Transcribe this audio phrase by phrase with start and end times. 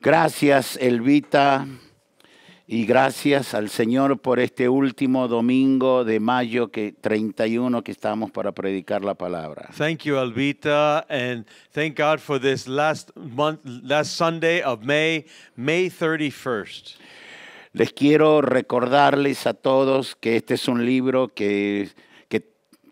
[0.00, 1.66] Gracias, Elvita,
[2.68, 8.52] y gracias al Señor por este último domingo de mayo que 31 que estamos para
[8.52, 9.70] predicar la palabra.
[9.76, 15.24] Thank you, Alvita, and thank God for this last month, last Sunday of May,
[15.56, 16.96] May 31st.
[17.72, 21.88] Les quiero recordarles a todos que este es un libro que,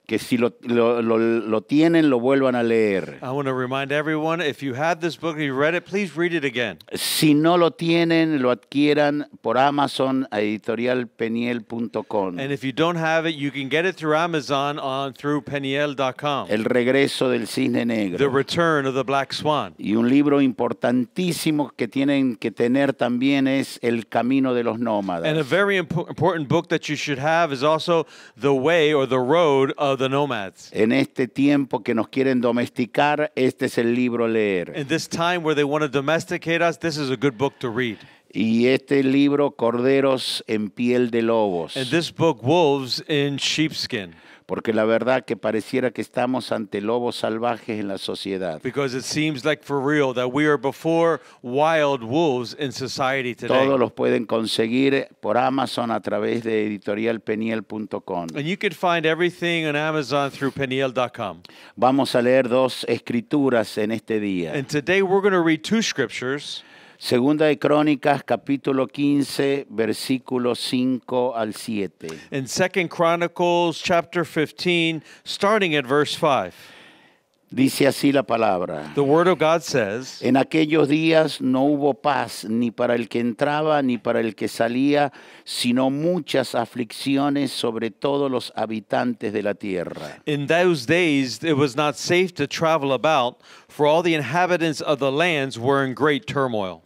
[0.06, 3.18] que, si lo, lo- lo- lo tienen, lo vuelvan a leer.
[3.22, 6.16] I want to remind everyone if you had this book and you read it, please
[6.16, 6.78] read it again.
[6.94, 12.38] Si no lo tienen, lo adquieran por Amazon editorialpeniel.com.
[12.38, 16.48] And if you don't have it, you can get it through Amazon on through peniel.com.
[16.50, 18.28] El regreso del cisne The negro.
[18.32, 19.74] Return of the Black Swan.
[19.78, 24.88] Y un libro importantísimo que tienen que tener también es El Camino de los And
[24.88, 25.46] a Nómadas.
[25.48, 28.06] very impo- important book that you should have is also
[28.40, 30.70] The Way or The Road of the Nomads.
[30.72, 34.72] En este tiempo que nos quieren domesticar, este es el libro a leer.
[34.76, 37.70] In this time where they want to domesticate us, this is a good book to
[37.70, 37.98] read.
[38.32, 41.76] Y este libro, Corderos en piel de lobos.
[41.76, 44.14] And this book, Wolves in Sheepskin.
[44.46, 48.62] Porque la verdad que pareciera que estamos ante lobos salvajes en la sociedad.
[48.62, 53.48] Because it seems like for real that we are before wild wolves in society today.
[53.48, 58.28] Todos los pueden conseguir por Amazon a través de editorialpeniel.com.
[58.36, 61.42] And you can find everything on Amazon through peniel.com.
[61.74, 64.52] Vamos a leer dos escrituras en este día.
[64.54, 66.62] And today we're going to read two scriptures.
[66.98, 72.08] Segunda de Crónicas, capítulo 15, versículos 5 al 7.
[72.30, 76.75] In Second Chronicles chapter 15, starting at verse 5.
[77.56, 78.92] Dice así la palabra.
[78.94, 83.18] The word of God says, En aquellos días no hubo paz ni para el que
[83.18, 85.10] entraba ni para el que salía,
[85.44, 90.20] sino muchas aflicciones sobre todos los habitantes de la tierra.
[90.26, 94.98] In those days it was not safe to travel about, for all the inhabitants of
[94.98, 96.82] the lands were in great turmoil.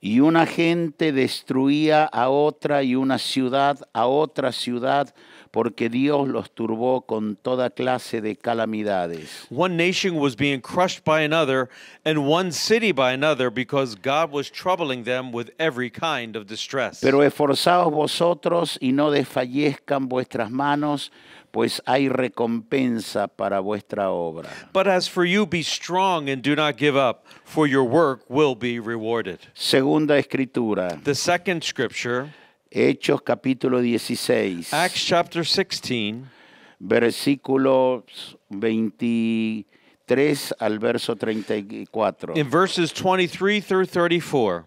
[0.00, 5.12] Y una gente destruía a otra y una ciudad a otra ciudad,
[5.52, 9.46] porque Dios los turbó con toda clase de calamidades.
[9.50, 11.68] One nation was being crushed by another,
[12.04, 17.00] and one city by another, because God was troubling them with every kind of distress.
[17.00, 21.12] Pero esforzaos vosotros y no desfallezcan vuestras manos,
[21.52, 24.48] pues hay recompensa para vuestra obra.
[24.72, 28.54] But as for you, be strong and do not give up, for your work will
[28.54, 29.38] be rewarded.
[29.52, 32.32] Segunda escritura, The second scripture,
[32.74, 36.24] Hechos capítulo 16, Acts chapter 16,
[36.78, 42.32] versículos 23 al verso 34.
[42.34, 44.64] in verses 23 through 34.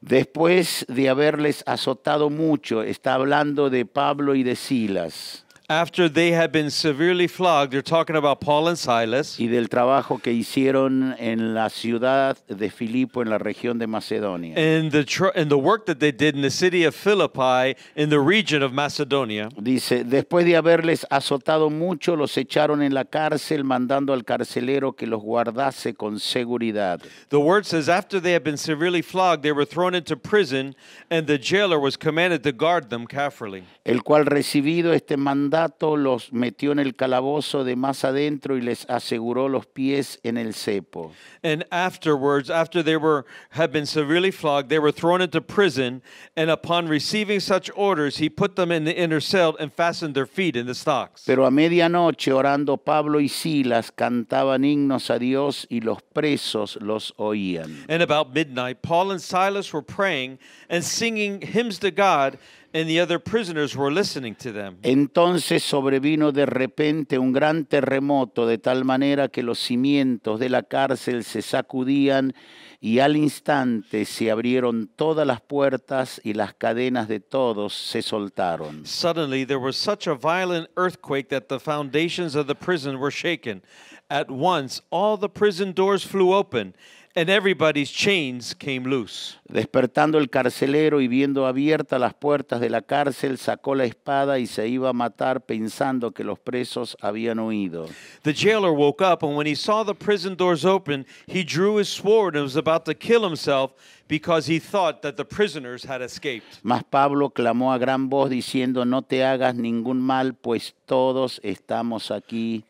[0.00, 6.52] Después de haberles azotado mucho, está hablando de Pablo y de Silas After they had
[6.52, 11.54] been severely flogged, they're talking about Paul and Silas y del trabajo que hicieron en
[11.54, 14.54] la ciudad de Filipo en la región de Macedonia.
[14.54, 18.10] and the, tr- and the work that they did in the city of Philippi in
[18.10, 19.48] the region of Macedonia.
[19.58, 25.06] Dice, después de haberles azotado mucho, los echaron en la cárcel, mandando al carcelero que
[25.06, 27.00] los guardase con seguridad.
[27.30, 30.76] The word says, after they had been severely flogged, they were thrown into prison,
[31.08, 33.64] and the jailer was commanded to guard them carefully.
[33.86, 35.61] El cual recibido este mandato
[35.96, 40.54] los metió en el calabozo de más adentro y les aseguró los pies en el
[40.54, 41.12] cepo.
[41.42, 46.02] And afterwards, after they were had been severely flogged, they were thrown into prison.
[46.36, 50.26] And upon receiving such orders, he put them in the inner cell and fastened their
[50.26, 51.24] feet in the stocks.
[51.26, 57.12] Pero a medianoche, orando Pablo y Silas, cantaban himnos a Dios y los presos los
[57.18, 57.84] oían.
[57.88, 60.38] And about midnight, Paul and Silas were praying
[60.68, 62.38] and singing hymns to God,
[62.74, 64.78] and the other prisoners were listening to them.
[64.82, 70.62] Entonces sobrevino de repente un gran terremoto de tal manera que los cimientos de la
[70.62, 72.34] cárcel se sacudían
[72.80, 78.84] y al instante se abrieron todas las puertas y las cadenas de todos se soltaron.
[78.84, 83.62] Suddenly, there was such a violent earthquake that the foundations of the prison were shaken.
[84.10, 86.74] At once, all the prison doors flew open,
[87.14, 89.36] and everybody's chains came loose.
[89.48, 94.46] Despertando el carcelero y viendo abiertas las puertas de la cárcel, sacó la espada y
[94.46, 97.88] se iba a matar pensando que los presos habían huido.
[98.22, 101.88] The jailer woke up, and when he saw the prison doors open, he drew his
[101.88, 103.72] sword and was about to kill himself
[104.08, 106.60] because he thought that the prisoners had escaped.
[106.62, 112.10] Mas Pablo clamó a gran voz diciendo, no te hagas ningún mal, pues todos estamos
[112.10, 112.64] aquí.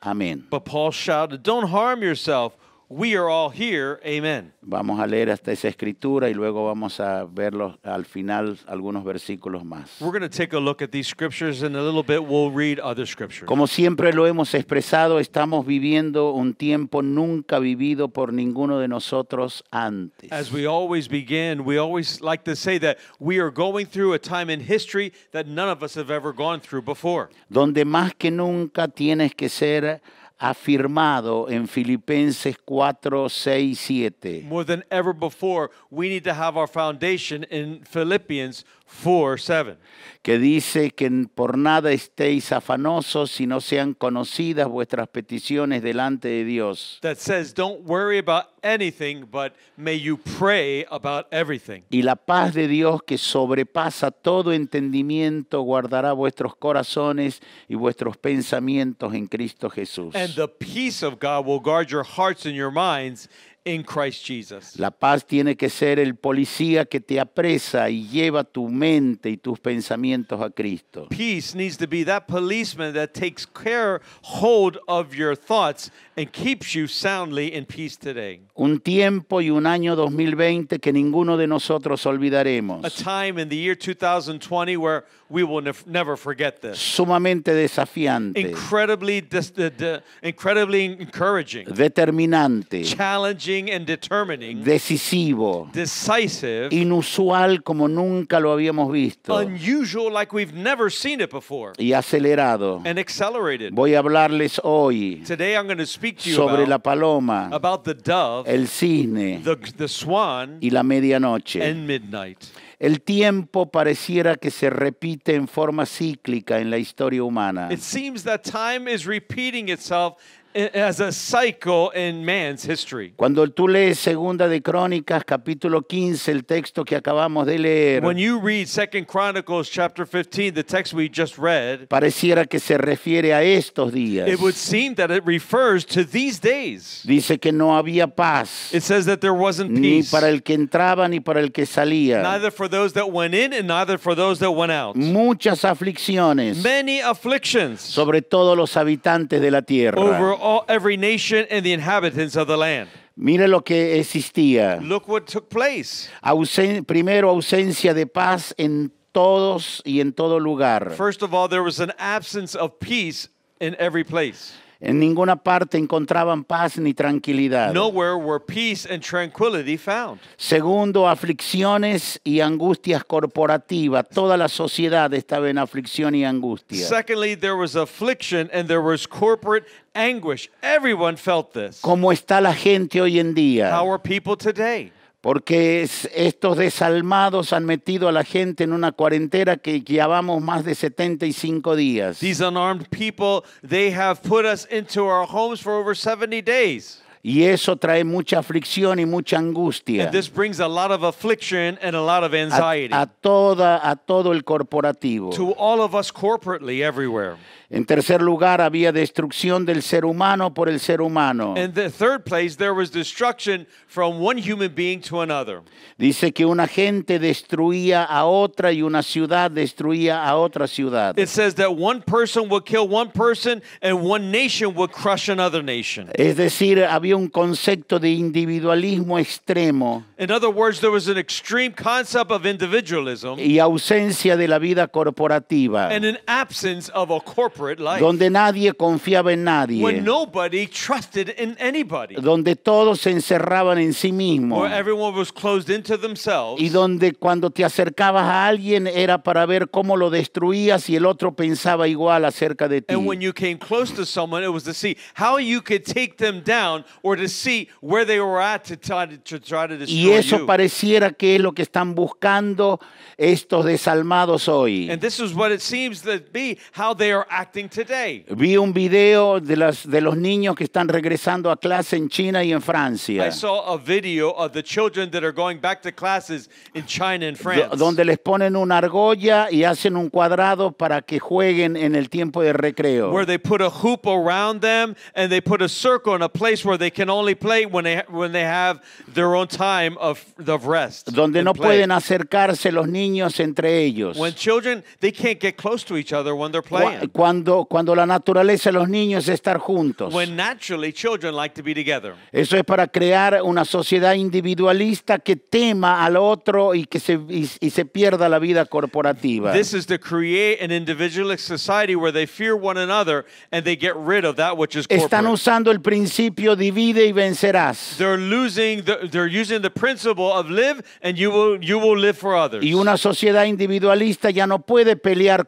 [0.00, 0.46] Amén.
[0.50, 2.54] But Paul shouted, Don't harm yourself.
[2.94, 4.00] We are all here.
[4.04, 4.52] Amen.
[4.60, 9.64] Vamos a leer hasta esa escritura y luego vamos a verlos al final algunos versículos
[9.64, 9.98] más.
[9.98, 12.78] We're going to take a look at these scriptures and a little bit we'll read
[12.80, 13.46] other scriptures.
[13.46, 19.64] Como siempre lo hemos expresado, estamos viviendo un tiempo nunca vivido por ninguno de nosotros
[19.70, 20.30] antes.
[20.30, 24.18] As we always begin, we always like to say that we are going through a
[24.18, 27.30] time in history that none of us have ever gone through before.
[27.48, 30.02] Donde más que nunca tienes que ser
[30.38, 34.42] afirmado en Filipenses 4, 6, 7.
[34.48, 38.64] More than ever before, we need to have our foundation in Philippians
[39.02, 39.76] 4 7.
[40.22, 46.44] que dice que por nada estéis afanosos si no sean conocidas vuestras peticiones delante de
[46.44, 46.98] Dios.
[47.02, 51.82] That says, Don't worry about anything, but may you pray about everything.
[51.90, 59.14] Y la paz de Dios que sobrepasa todo entendimiento guardará vuestros corazones y vuestros pensamientos
[59.14, 60.14] en Cristo Jesús.
[60.14, 63.28] And the peace of God will guard your hearts and your minds
[63.64, 64.78] in Christ Jesus.
[64.78, 69.36] La paz tiene que ser el policía que te apresa y lleva tu mente y
[69.36, 71.06] tus pensamientos a Cristo.
[71.10, 76.74] Peace needs to be that policeman that takes care, hold of your thoughts and keeps
[76.74, 78.40] you soundly in peace today.
[78.54, 82.84] Un tiempo y un año 2020 que ninguno de nosotros olvidaremos.
[82.84, 86.78] A time in the year 2020 where we will never forget this.
[86.78, 97.62] Sumamente desafiante, Incredibly, dis- the- the- incredibly encouraging, determinante, challenging, and determining, decisivo, decisive, inusual
[97.62, 102.80] como nunca lo habíamos visto unusual like we've never seen it before, y acelerado.
[102.84, 103.72] and accelerated.
[103.74, 107.48] Voy a hablarles hoy Today I'm going to speak to you sobre la about, paloma,
[107.52, 111.60] about the dove, el cisne the, the swan, y la medianoche.
[111.62, 112.38] and midnight.
[112.78, 117.68] El tiempo pareciera que se repite en forma cíclica en la historia humana.
[117.70, 120.14] It seems that time is repeating itself
[120.54, 123.12] as a cycle in man's history.
[123.16, 128.16] Cuando tú lees Segunda de Crónicas, capítulo 15, el texto que acabamos de leer, When
[128.16, 133.34] you read Second Chronicles chapter 15, the text we just read, pareciera que se refiere
[133.34, 134.28] a estos días.
[134.28, 137.02] it would seem that it refers to these days.
[137.04, 140.54] Dice que no había paz, It says that there wasn't ni peace, para el que
[140.54, 142.22] entraba ni para el que salía.
[142.22, 144.96] neither for those that went in and neither for those that went out.
[144.96, 150.00] Muchas aflicciones Many afflictions sobre todos los habitantes de la over tierra.
[150.42, 152.88] All, every nation and the inhabitants of the land.
[153.16, 154.80] Mire lo que existía.
[154.82, 156.08] Look what took place.
[156.24, 160.90] Ausen- primero, ausencia de paz en todos y en todo lugar.
[160.96, 163.28] First of all, there was an absence of peace
[163.60, 164.54] in every place.
[164.84, 167.72] En ninguna parte encontraban paz ni tranquilidad.
[167.72, 170.18] Nowhere were peace and tranquility found.
[170.36, 174.08] Segundo, aflicciones y angustias corporativas.
[174.08, 176.84] Toda la sociedad estaba en aflicción y angustia.
[176.84, 180.50] Secondly, there was affliction and there was corporate anguish.
[180.62, 181.80] Everyone felt this.
[181.80, 183.70] ¿Cómo está la gente hoy en día?
[183.70, 184.90] How are people today?
[185.22, 190.64] Porque es- estos desalmados han metido a la gente en una cuarentena que llevamos más
[190.64, 192.18] de 75 días.
[192.18, 197.01] These unarmed people, they have put us into our homes for over 70 days.
[197.24, 201.78] Y eso trae mucha aflicción y mucha angustia And this brings a lot of affliction
[201.80, 205.32] and a lot of a, anxiety a toda, a todo el corporativo.
[205.32, 207.36] to all of us corporately everywhere.
[207.70, 211.54] En tercer lugar, había destrucción del ser humano por el ser humano.
[211.56, 215.62] In the third place, there was destruction from one human being to another.
[215.96, 221.18] Dice que una gente destruía a otra y una ciudad destruía a otra ciudad.
[221.18, 225.62] It says that one person would kill one person and one nation would crush another
[225.62, 226.10] nation.
[226.12, 231.72] Es decir, había un concepto de individualismo extremo In other words, there was an extreme
[231.72, 237.80] concept of individualism y ausencia de la vida corporativa, and an absence of a corporate
[237.80, 243.78] life donde nadie confiaba en nadie, when nobody trusted in anybody, donde todos se encerraban
[243.78, 246.60] en sí mismos where everyone was closed into themselves.
[246.62, 251.06] y donde cuando te acercabas a alguien era para ver cómo lo destruías y el
[251.06, 252.94] otro pensaba igual acerca de ti.
[252.94, 256.16] And when you came close to someone, it was to see how you could take
[256.18, 259.74] them down or to see where they were at to try to, to, try to
[259.74, 260.46] Y destroy eso you.
[260.46, 262.80] pareciera que es lo que están buscando
[263.18, 264.90] estos desalmados hoy.
[264.90, 268.24] And this is what it seems to be how they are acting today.
[268.30, 272.42] Vi un video de, las, de los niños que están regresando a clase en China
[272.42, 275.92] y en I Francia, saw a video of the children that are going back to
[275.92, 277.76] classes in China and France.
[277.76, 282.42] donde les ponen una argolla y hacen un cuadrado para que jueguen en el tiempo
[282.42, 283.10] de recreo.
[283.12, 286.64] where they put a hoop around them and they put a circle in a place
[286.64, 290.66] where they can only play when they when they have their own time of, of
[290.66, 291.12] rest.
[291.12, 291.78] Donde no play.
[291.78, 294.16] pueden acercarse los niños entre ellos.
[294.16, 297.08] When children they can't get close to each other when they're playing.
[297.10, 300.12] Cuando, cuando la naturaleza de los niños es estar juntos.
[300.12, 302.14] When naturally children like to be together.
[302.32, 307.48] Eso es para crear una sociedad individualista que tema al otro y que se, y,
[307.60, 309.52] y se pierda la vida corporativa.
[309.52, 313.94] This is to create an individualist society where they fear one another and they get
[313.96, 315.32] rid of that which is Están corporate.
[315.34, 316.56] usando el principio
[316.90, 317.96] y vencerás.
[317.96, 322.16] They're losing the, they're using the principle of live and you will you will live
[322.16, 322.64] for others.
[322.64, 325.46] Y una sociedad individualista ya no puede pelear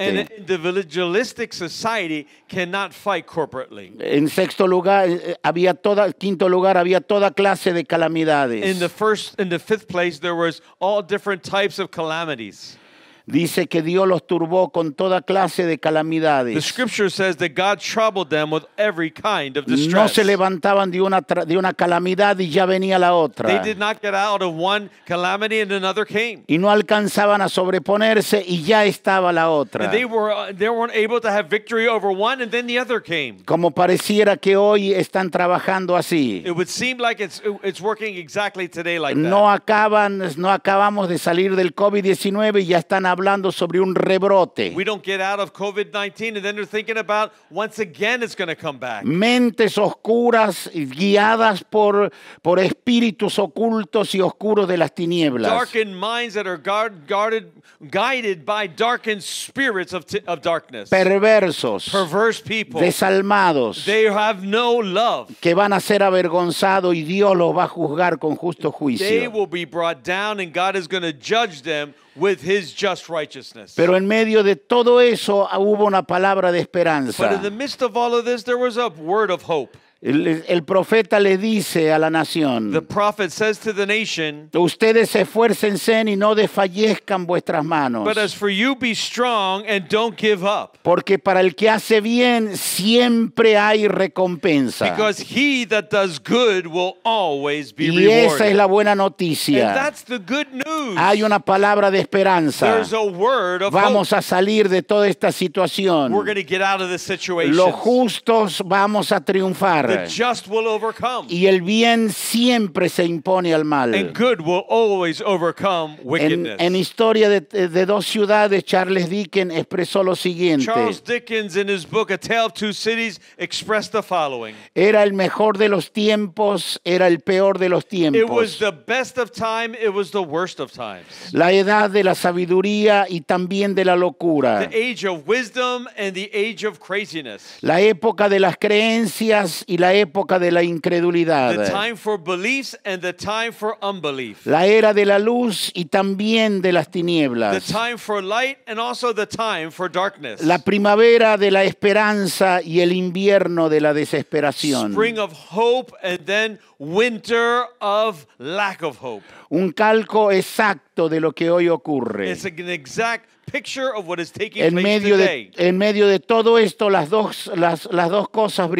[0.00, 3.92] An individualistic society cannot fight corporately.
[4.00, 8.78] En sexto lugar, eh, había toda, quinto lugar, había toda clase de In calamidades.
[8.78, 12.78] the first, in the fifth place, there was all different types of calamities.
[13.26, 16.62] Dice que Dios los turbó con toda clase de The calamidades.
[16.64, 21.22] scripture says that God troubled them with every kind of No se levantaban de una,
[21.22, 23.62] de una calamidad y ya venía la They otra.
[23.62, 26.44] did not get out of one calamity and another came.
[26.46, 29.84] Y no alcanzaban a sobreponerse y ya estaba la otra.
[29.86, 33.00] And they were they weren't able to have victory over one, and then the other
[33.02, 33.38] came.
[33.46, 36.42] Como pareciera que hoy están trabajando así.
[36.44, 39.62] It would seem like it's it's working exactly today like No that.
[39.62, 44.72] acaban, no acabamos de salir del COVID-19 y ya están hablando sobre un rebrote.
[44.74, 48.34] We don't get out of COVID 19, and then they're thinking about once again it's
[48.34, 49.04] going to come back.
[49.04, 52.10] Mentes oscuras guiadas por,
[52.42, 55.50] por espíritus ocultos y oscuros de las tinieblas.
[55.50, 57.50] Darkened minds that are guard, guarded,
[57.90, 60.90] guided by darkened spirits of, of darkness.
[60.90, 62.80] Perversos, Perverse people.
[62.80, 65.28] desalmados, They have no love.
[65.40, 69.30] que van a ser avergonzados y Dios los va a juzgar con justo They juicio.
[69.32, 73.74] will be brought down, and God is going to judge them with His just righteousness.
[73.74, 77.96] Pero en medio de todo eso hubo una palabra de But in the midst of
[77.96, 79.76] all of this, there was a word of hope.
[80.06, 85.16] El, el profeta le dice a la The nación, prophet says to the nation, ustedes
[85.16, 88.04] esfuércense y no desfallezcan vuestras manos.
[88.04, 90.76] But as for you, be strong and don't give up.
[90.82, 94.90] Porque para el que hace bien siempre hay recompensa.
[94.90, 99.72] Because he that does good will always be Y esa es la buena And noticia.
[99.72, 100.98] that's the good news.
[100.98, 102.66] Hay una palabra de esperanza.
[102.74, 104.18] There's a word of Vamos hope.
[104.18, 106.12] a salir de toda esta We're situación.
[106.12, 107.56] going to get out of this situation.
[107.56, 109.93] Los justos vamos a triunfar.
[109.96, 111.26] The just will overcome.
[111.28, 113.94] Y el bien siempre se impone al mal.
[113.94, 116.56] And good will always overcome wickedness.
[116.58, 120.66] en historia de, de dos ciudades, Charles Dickens expresó lo siguiente.
[120.66, 125.12] Charles Dickens, in his book A Tale of Two Cities, expressed the following Era el
[125.12, 128.58] mejor de los tiempos, era el peor de los It was tiempos.
[128.58, 131.04] the best of time, it was the worst of times.
[131.32, 134.68] La edad de la sabiduría y también de la locura.
[134.68, 137.58] The age of wisdom and the age of craziness.
[137.60, 141.70] La época de las creencias y la época de la The incredulidad.
[141.70, 144.46] time for beliefs and the time for unbelief.
[144.46, 147.66] La era de la luz y también de las The tinieblas.
[147.66, 150.42] time for light and also the time for darkness.
[150.42, 154.92] La primavera de la esperanza y el invierno de la desesperación.
[154.92, 159.24] Spring of hope and then winter of lack of hope.
[159.50, 162.30] Un calco exacto de lo que hoy ocurre.
[162.30, 165.50] It's an exact picture of what is taking En place medio, today.
[165.56, 168.72] de, en medio de todo esto, las dos, las, las dos cosas In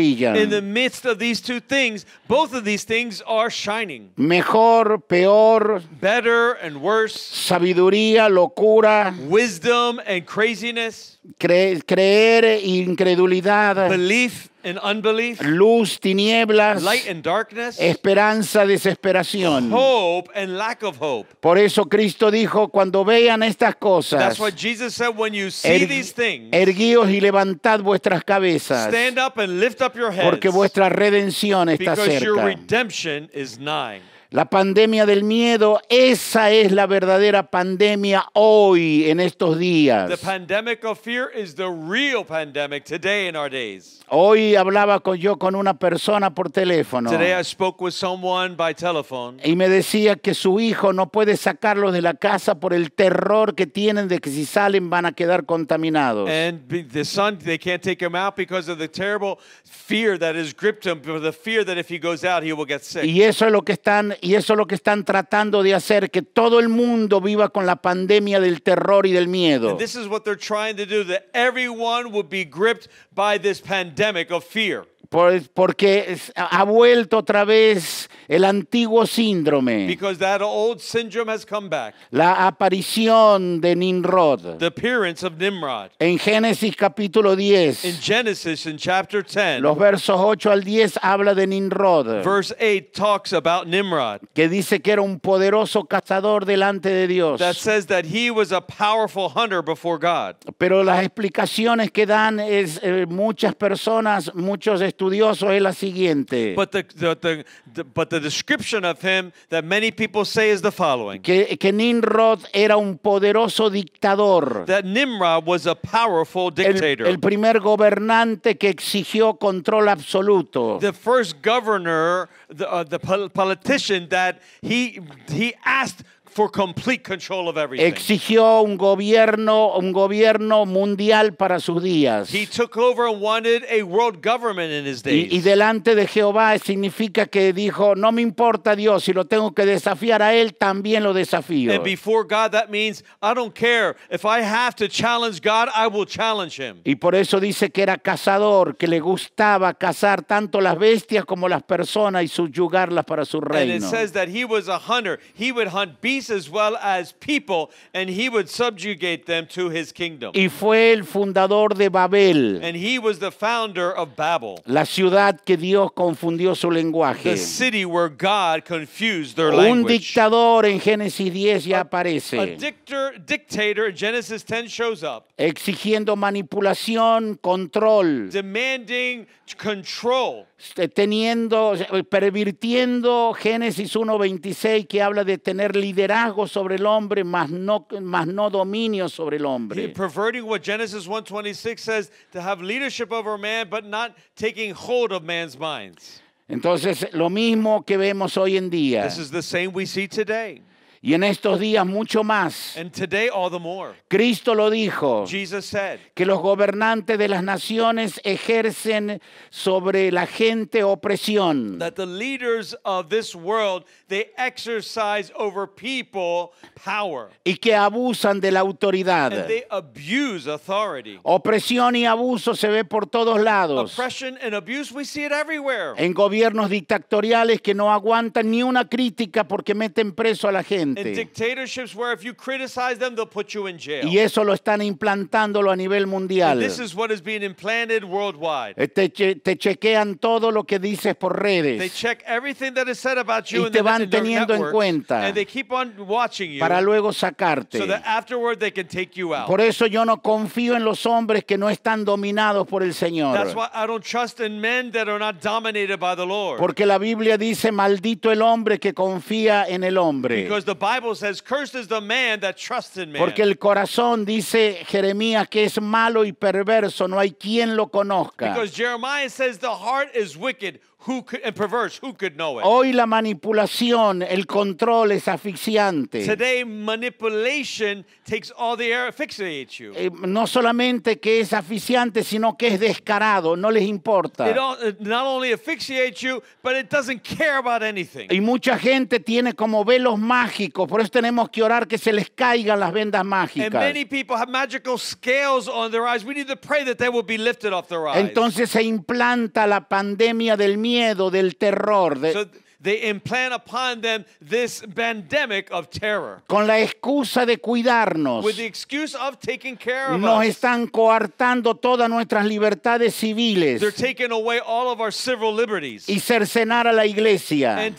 [0.51, 0.73] the brillan.
[0.73, 4.11] midst of these two things, both of these things are shining.
[4.17, 14.49] Mejor, peor, Better and worse, sabiduría, locura, wisdom and craziness, cre- creer e incredulidad, belief
[14.65, 19.71] and unbelief, luz, tinieblas, light and darkness, esperanza, desesperación.
[19.71, 21.27] hope and lack of hope.
[21.41, 25.85] Por eso Cristo dijo, cuando vean estas cosas, That's what Jesus said when you see
[25.85, 30.25] er- these things, erguíos y levantad vuestras cabezas, stand up and lift up your heads
[30.29, 32.45] porque vuestra redención está because your cerca.
[32.45, 34.01] redemption is nigh.
[34.31, 40.09] La pandemia del miedo, esa es la verdadera pandemia hoy, en estos días.
[40.09, 44.01] The pandemic of fear is the real pandemic today in our days.
[44.09, 48.75] Hoy hablaba con, yo con una persona por teléfono Today I spoke with someone by
[48.75, 49.39] telephone.
[49.43, 53.55] y me decía que su hijo no puede sacarlos de la casa por el terror
[53.55, 56.29] que tienen de que si salen van a quedar contaminados.
[56.29, 60.37] And be- the son, they can't take him out because of the terrible fear that
[60.37, 63.05] has gripped him, for the fear that if he goes out, he will get sick.
[63.05, 66.11] Y eso es lo que están y eso es lo que están tratando de hacer
[66.11, 69.71] que todo el mundo viva con la pandemia del terror y del miedo.
[69.71, 73.94] And this is what they're trying to do, that everyone be gripped by this pandemic
[74.31, 74.87] of fear.
[75.09, 81.69] Por- porque ha vuelto otra vez el antiguo síndrome, Because that old syndrome has come
[81.69, 81.95] back.
[82.11, 84.59] la aparición de Nimrod.
[84.59, 85.91] The appearance of Nimrod.
[85.99, 91.35] En Génesis capítulo In 10, Genesis, in chapter 10, los versos 8 al 10 habla
[91.35, 94.21] de Nimrod, verse 8 talks about Nimrod.
[94.35, 97.39] que dice que era un poderoso cazador delante de Dios.
[97.41, 100.37] That says that he was a powerful hunter before God.
[100.59, 106.55] Pero las explicaciones que dan es, eh, muchas personas, muchos estudiosos es la siguiente.
[106.55, 110.71] But the, the, the, but the description of him that many people say is the
[110.71, 111.21] following.
[111.23, 117.07] que, que Nimrod era un poderoso dictador, That Nimrod was a powerful el, dictator.
[117.07, 120.79] el primer gobernante que exigió control absoluto.
[120.81, 127.49] the first governor, the, uh, the pol- politician that he, he asked for complete control
[127.49, 127.87] of everything.
[127.87, 132.29] Exigió un gobierno, un gobierno mundial para sus días.
[132.35, 135.33] He took over and wanted a world government in his Y, days.
[135.33, 139.65] y delante de Jehová significa que dijo, no me importa Dios, si lo tengo que
[139.65, 141.73] desafiar a Él, también lo desafío.
[141.73, 143.95] and before God, that means I don't care.
[144.11, 146.81] If I have to challenge God, I will challenge him.
[146.85, 151.49] Y por eso dice que era cazador, que le gustaba cazar tanto las bestias como
[151.49, 153.89] las personas y subyugarlas para su And it reino.
[153.89, 155.21] says that he was a hunter.
[155.39, 159.93] He would hunt beasts as well as people, and he would subjugate them to his
[159.93, 160.33] kingdom.
[160.35, 165.41] Y fue el fundador de Babel, And he was the founder of Babel, la ciudad
[165.45, 167.31] que Dios confundió su lenguaje.
[167.33, 169.71] the city where God confused their language.
[169.71, 172.39] Un dictador en Génesis 10 ya aparece.
[172.39, 179.27] A dictator, dictator, Genesis 10 shows up, exigiendo manipulación, control, demanding
[179.59, 180.47] control.
[180.95, 181.75] Teniendo,
[182.11, 188.51] pervirtiendo Génesis 1.26 que habla de tener liderazgo sobre el hombre, más no, más no
[188.51, 189.89] dominio sobre el He- hombre.
[189.91, 195.23] perverting what Genesis 1:26 says to have leadership over man, but not taking hold of
[195.23, 196.21] man's minds.
[196.49, 200.61] Entonces, lo mismo que vemos hoy en día, This is the same we see today,
[201.05, 202.79] y en estos días mucho más.
[202.79, 203.93] and today all the more.
[204.09, 209.21] Cristo lo dijo, Jesus said que los gobernantes de las naciones ejercen
[209.51, 211.79] sobre la gente opresión.
[211.79, 218.51] that the leaders of this world they exercise over people power, y que abusan de
[218.51, 219.31] la autoridad.
[219.35, 221.19] and they abuse authority.
[221.23, 223.93] Opresión y abuso se ve por todos lados.
[223.93, 225.93] Oppression and abuse, we see it everywhere.
[225.99, 230.94] En gobiernos dictatoriales que no aguantan ni una crítica porque meten preso a la In
[230.95, 231.15] gente.
[231.15, 234.07] dictatorships where if you criticize them, they'll put you in jail.
[234.07, 236.59] Y eso lo están implantándolo a nivel mundial.
[236.61, 238.75] this is what is being implanted worldwide.
[238.77, 242.89] Eh, Te, che- te chequean todo lo que dices por They redes check everything that
[242.89, 245.27] is said about you Y te van teniendo en cuenta.
[245.27, 247.79] and they keep on watching you para luego sacarte.
[247.79, 249.47] so that afterward they can take you out.
[249.47, 253.35] Por eso yo no confío en los hombres que no están dominados por el Señor.
[253.37, 256.59] That's why I don't trust in men that are not dominated by the Lord.
[256.59, 260.43] Porque la Biblia dice, maldito el hombre que confía en el hombre.
[260.45, 263.19] because the Bible says, cursed is the man that trusts in man.
[263.23, 268.53] Porque el corazón, dice Jeremías, que es malo y perverso, no hay quien lo conozca.
[268.53, 271.99] Because Jeremiah says the heart is wicked who could, and perverse.
[272.03, 272.65] Who could know it?
[272.65, 276.25] Hoy la manipulación, el control es asfixiante.
[276.25, 279.93] Today, manipulation takes all the air, asphyxiates you.
[279.97, 284.49] Eh, no solamente que es asfixiante, sino que es descarado, no les importa.
[284.51, 288.29] It, all, it not only asphyxiates you, but it doesn't care about anything.
[288.31, 292.31] Y mucha gente tiene como velos mágicos, por eso tenemos que orar que se les
[292.31, 293.73] caigan las vendas And mágicas.
[293.73, 296.25] many people have magical scales on their eyes.
[296.25, 298.17] We need to pray that they will be lifted off their eyes.
[298.17, 300.94] Entonces se implanta la pandemia del miedo,
[301.31, 302.47] del terror, de- so
[302.83, 308.45] they implant upon them this pandemic of terror con la excusa de cuidarnos.
[308.45, 310.49] with the excuse of taking care of Nos us.
[310.51, 316.21] están coartando todas nuestras libertades civiles They're taking away all of our civil liberties y
[316.21, 317.79] cercenar a la iglesia.
[317.79, 317.97] and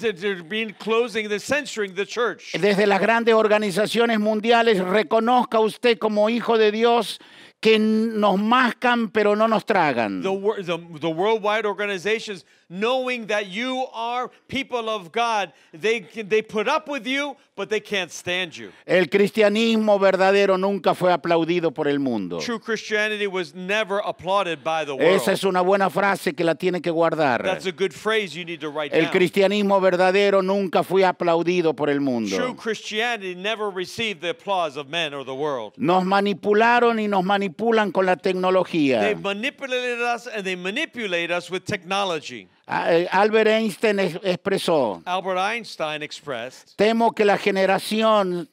[0.48, 2.52] being closing, the censoring the church.
[2.54, 7.20] Desde las grandes organizaciones mundiales, reconozca usted como hijo de Dios
[7.60, 10.22] que nos mascan pero no nos tragan.
[10.22, 10.30] The,
[10.64, 16.88] the, the worldwide organizations, knowing that you are people of God, they, they put up
[16.88, 18.72] with you, but they can't stand you.
[18.86, 22.40] El cristianismo verdadero nunca fue aplaudido por el mundo.
[22.40, 25.16] True Christianity was never applauded by the world.
[25.16, 27.44] Esa es una buena frase que la tiene que guardar.
[27.44, 29.12] That's a good phrase you need to write El down.
[29.12, 32.56] cristianismo verdadero nunca fue aplaudido por el True mundo.
[32.56, 35.74] Christianity never received the applause of men or the world.
[35.78, 39.16] Nos manipularon y nos manipulan con la They tecnología.
[39.22, 42.48] manipulated us and they manipulate us with technology.
[42.68, 48.50] Ah, eh, Albert Einstein es- expresó, Albert Einstein expressed, temo que la generación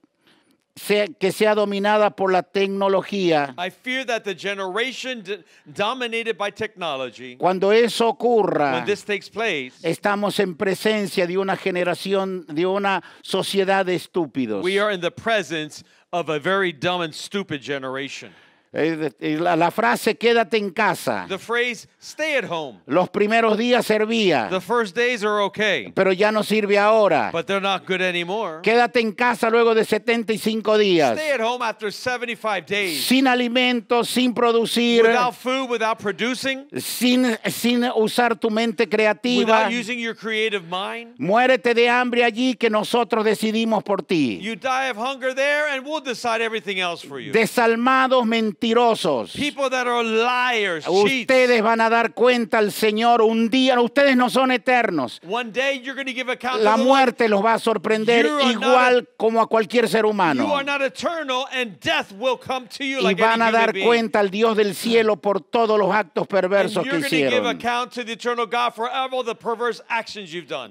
[0.77, 5.23] sea- que sea dominada por la tecnología, I fear that the generation
[5.67, 11.57] dominated by technology, cuando eso ocurra, when this takes place, estamos en presencia de una
[11.57, 14.63] generación, de una sociedad de estúpidos.
[14.63, 18.31] we are in the presence of a very dumb and stupid generation.
[18.75, 22.79] La, la frase quédate en casa, The phrase stay at home.
[22.87, 27.29] los primeros días servía, The first days are okay, pero ya no sirve ahora.
[27.33, 28.61] but they're not good anymore.
[28.63, 33.05] Quédate en casa luego de 75 días, Stay at home after 75 days.
[33.05, 39.45] sin alimentos, sin producir, Without food, without producing, sin, sin usar tu mente creativa.
[39.45, 41.15] without using your creative mind.
[41.19, 44.39] Muérete de hambre allí que nosotros decidimos por ti.
[44.41, 47.33] You die of hunger there, and we'll decide everything else for you.
[47.33, 48.25] Desalmados,
[48.63, 49.33] mentirosos.
[49.33, 51.21] People that are liars, cheats.
[51.31, 53.81] Ustedes van a dar cuenta al Señor un día.
[53.81, 55.21] Ustedes no son eternos.
[55.27, 59.09] One day you're going to give account La muerte los va a sorprender You igual
[59.17, 60.55] como a cualquier ser You humano.
[60.55, 64.21] are not eternal, and death will come to you Y like van a dar cuenta
[64.21, 67.59] al Dios del cielo por todos los actos perversos que hicieron.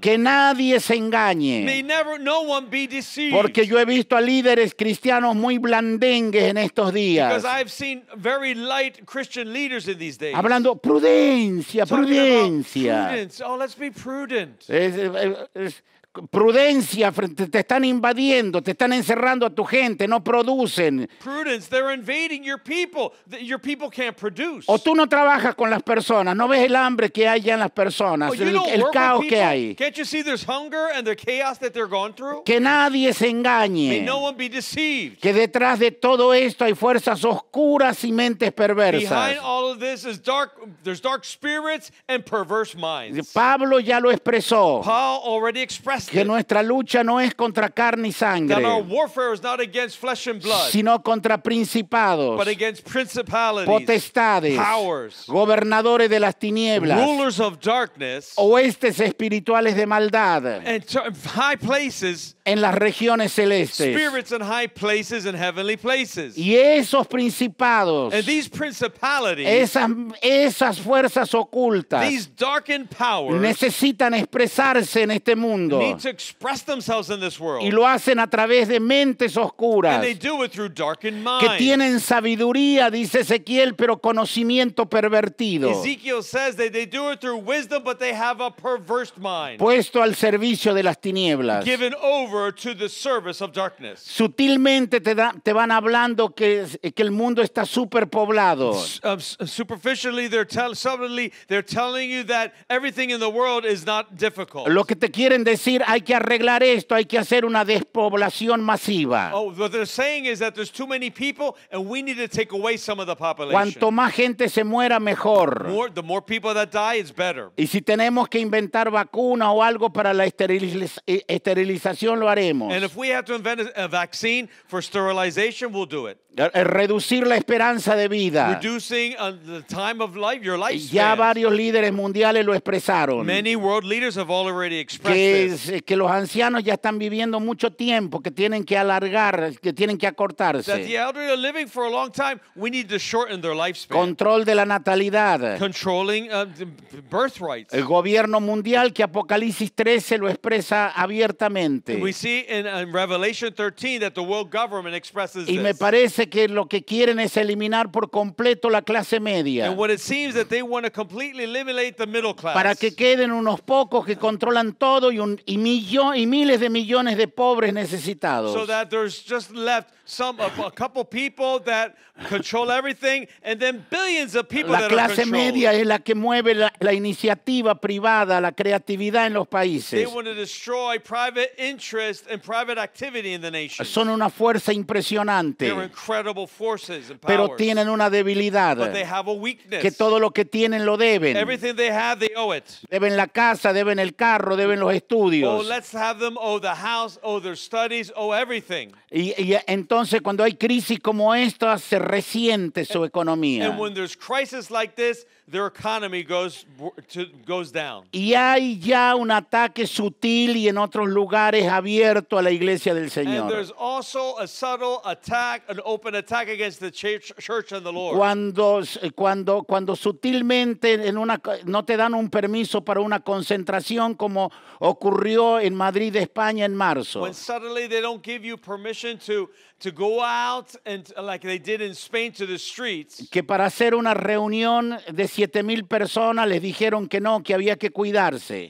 [0.02, 1.84] Que nadie se May engañe.
[1.84, 3.36] never, no one be deceived.
[3.36, 7.44] Porque yo he visto a líderes cristianos muy blandengues en estos días.
[7.82, 10.36] Seen very light Christian leaders in these days.
[10.36, 13.08] Hablando prudencia, talking prudencia.
[13.08, 13.42] prudence.
[13.44, 14.66] Oh, let's be prudent.
[14.70, 15.82] Es- es- es-
[16.30, 21.10] prudencia, te están invadiendo, te están encerrando a tu gente, no producen.
[21.24, 23.14] Prudence, they're invading your people.
[23.42, 24.66] Your people can't produce.
[24.68, 27.62] O tú no trabajas con las personas, no ves el hambre que hay ya en
[27.62, 29.76] las personas, Oh, el, el caos que hay.
[29.76, 32.44] Can't you see there's hunger and the chaos that they're going through?
[32.44, 34.04] Que nadie se May engañe.
[34.04, 35.20] no one be deceived.
[35.22, 39.10] Que detrás de todo esto hay fuerzas oscuras y mentes perversas.
[39.10, 40.52] Behind all of this is dark.
[40.84, 43.32] There's dark spirits and perverse minds.
[43.32, 48.12] Pablo ya lo expresó, Paul already expressed que nuestra lucha no es contra carne y
[48.12, 52.86] that our sangre, warfare is not against flesh and blood, sino contra principados, but against
[52.86, 60.84] principalities, potestades, powers, gobernadores de las tinieblas, rulers of darkness, oestes espirituales de maldad and
[61.26, 63.94] high places, en las regiones celestes.
[63.94, 66.38] spirits in high places and heavenly places.
[66.38, 69.90] Y esos principados, And these principalities, esas,
[70.22, 75.80] esas fuerzas ocultas, these darkened powers, necesitan expresarse en este mundo.
[75.94, 77.64] Need to express themselves in this world.
[77.64, 81.48] Y lo hacen a través de mentes oscuras And they do it through darkened que
[81.48, 81.58] minds.
[81.58, 87.84] tienen sabiduría, dice Ezequiel, pero conocimiento pervertido, Ezekiel says that they do it through wisdom,
[87.84, 91.64] but they have a perverse mind, puesto al servicio de las tinieblas.
[91.66, 94.00] given over to the service of darkness.
[94.02, 98.72] Sutilmente te, da- te van hablando que, que el mundo está superpoblado.
[99.04, 104.18] Um, superficially, they're tell, subtly, they're telling you that everything in the world is not
[104.18, 104.68] difficult.
[104.70, 109.32] Lo que te quieren decir, hay que arreglar esto, hay que hacer una despoblación masiva.
[109.34, 112.52] Oh, what they're saying is that there's too many people, and we need to take
[112.54, 113.52] away some of the population.
[113.54, 115.68] Cuanto más gente se muera, mejor.
[115.70, 117.52] more, the more people that die, it's better.
[117.58, 122.74] Y si tenemos que inventar vacuna o algo para la esteriliz- eh, esterilización, lo haremos.
[122.74, 126.18] And if we have to invent a vaccine for sterilization, we'll do it.
[126.38, 128.58] Eh, Reducir la esperanza de vida.
[128.62, 130.58] Reducing uh, the time of life, your
[130.90, 133.26] Ya varios líderes mundiales lo expresaron.
[133.26, 135.70] Many world leaders have already expressed Que, this.
[135.70, 139.98] es- que los ancianos ya están viviendo mucho tiempo, que tienen que alargar, que tienen
[139.98, 140.72] que That the acortarse.
[140.96, 142.40] elderly are living for a long time.
[142.56, 143.98] We need to shorten their lifespan.
[143.98, 145.58] Control de la natalidad.
[145.60, 146.66] Controlling uh, the
[147.10, 147.74] birthrights.
[147.74, 151.98] El gobierno mundial que Apocalipsis 13 lo expresa abiertamente.
[152.02, 155.80] We see in, in Revelation 13 that the world government expresses Y me this.
[156.22, 160.00] Parece que lo que quieren es eliminar por completo la clase media And what it
[160.00, 162.54] seems that they want to completely eliminate the middle class.
[162.54, 166.70] para que queden unos pocos que controlan todo y, un- y, millo- y miles de
[166.70, 168.54] millones de pobres necesitados.
[168.54, 171.96] so that there's just left some a, a couple people that
[172.28, 175.32] control everything and then billions of people La that are clase controlled.
[175.32, 180.08] media es la que mueve la, la iniciativa privada, la creatividad en los They países.
[180.14, 183.86] want to destroy private interest and private activity in the nation.
[183.86, 185.66] Son una fuerza impresionante.
[185.68, 189.82] They're incredible forces and pero tienen una debilidad, but they have a weakness.
[189.82, 191.36] que todo lo que tienen lo deben.
[191.38, 192.66] Everything they have, they owe it.
[192.90, 195.66] Deben la casa, deben el carro, deben los Oh, estudios.
[195.68, 198.92] let's have them owe the house, owe their studies, owe everything.
[199.10, 199.58] Y, y
[200.02, 203.68] entonces cuando hay crisis como esta, se resiente su economía.
[203.68, 206.66] And when there's crisis like this, their economy goes
[207.10, 208.06] to, goes down.
[208.12, 213.04] Y hay ya un ataque sutil y en otros lugares abierto a la iglesia del
[213.04, 213.50] And Señor.
[213.50, 218.18] there's also a subtle attack, an open attack against the church, church and the Lord.
[218.18, 218.82] Cuando,
[219.16, 225.60] cuando, cuando sutilmente en una, no te dan un permiso para una concentración como ocurrió
[225.60, 227.22] en Madrid, España, en marzo.
[227.22, 231.82] When suddenly they don't give you permission to, to go out and like they did
[231.82, 233.28] in Spain to the streets.
[233.30, 237.76] Que para hacer una reunión de siete mil personas les dijeron que no, que había
[237.76, 238.70] que cuidarse.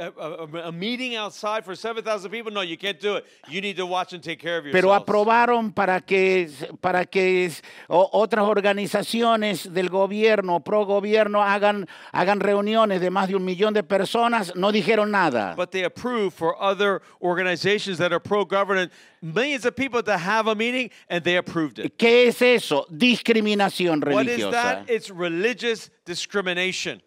[0.00, 3.26] A, a- meeting outside for 7,000 people, no, you can't do it.
[3.48, 6.48] You need to watch and take care of Pero aprobaron para que,
[6.80, 7.50] para que
[7.88, 13.82] otras organizaciones del gobierno, pro gobierno, hagan, hagan reuniones de más de un millón de
[13.82, 14.54] personas.
[14.56, 15.54] No dijeron nada.
[15.56, 20.54] But they approved for other organizations that are pro-government, millions of people to have a
[20.54, 21.98] meeting, and they approved it.
[21.98, 22.86] ¿Qué es eso?
[22.90, 24.14] Discriminación religiosa.
[24.14, 24.90] What is that?
[24.90, 27.02] It's religious discrimination.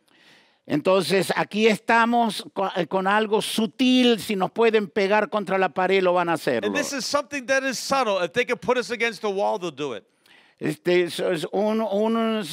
[0.65, 4.19] Entonces aquí estamos con, eh, con algo sutil.
[4.19, 6.62] Si nos pueden pegar contra la pared, lo van a hacer.
[6.73, 8.23] This is something that is subtle.
[8.23, 10.04] If they can put us against the wall, they'll do it.
[10.60, 11.19] Este, es-
[11.52, 12.45] un, un-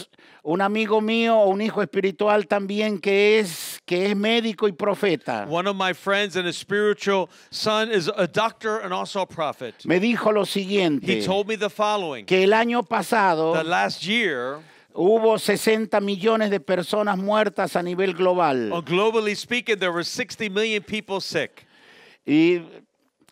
[0.42, 5.46] un amigo mío, un hijo espiritual también que es, que es médico y profeta.
[5.49, 9.75] One of my friends and his spiritual son is a doctor and also a prophet.
[9.85, 12.25] Me dijo lo siguiente, He told me the following.
[12.27, 14.59] que el año pasado That last year,
[15.01, 20.83] hubo 60 millones de personas muertas a nivel global globally speaking, there were 60 million
[20.83, 21.67] people sick.
[22.27, 22.63] y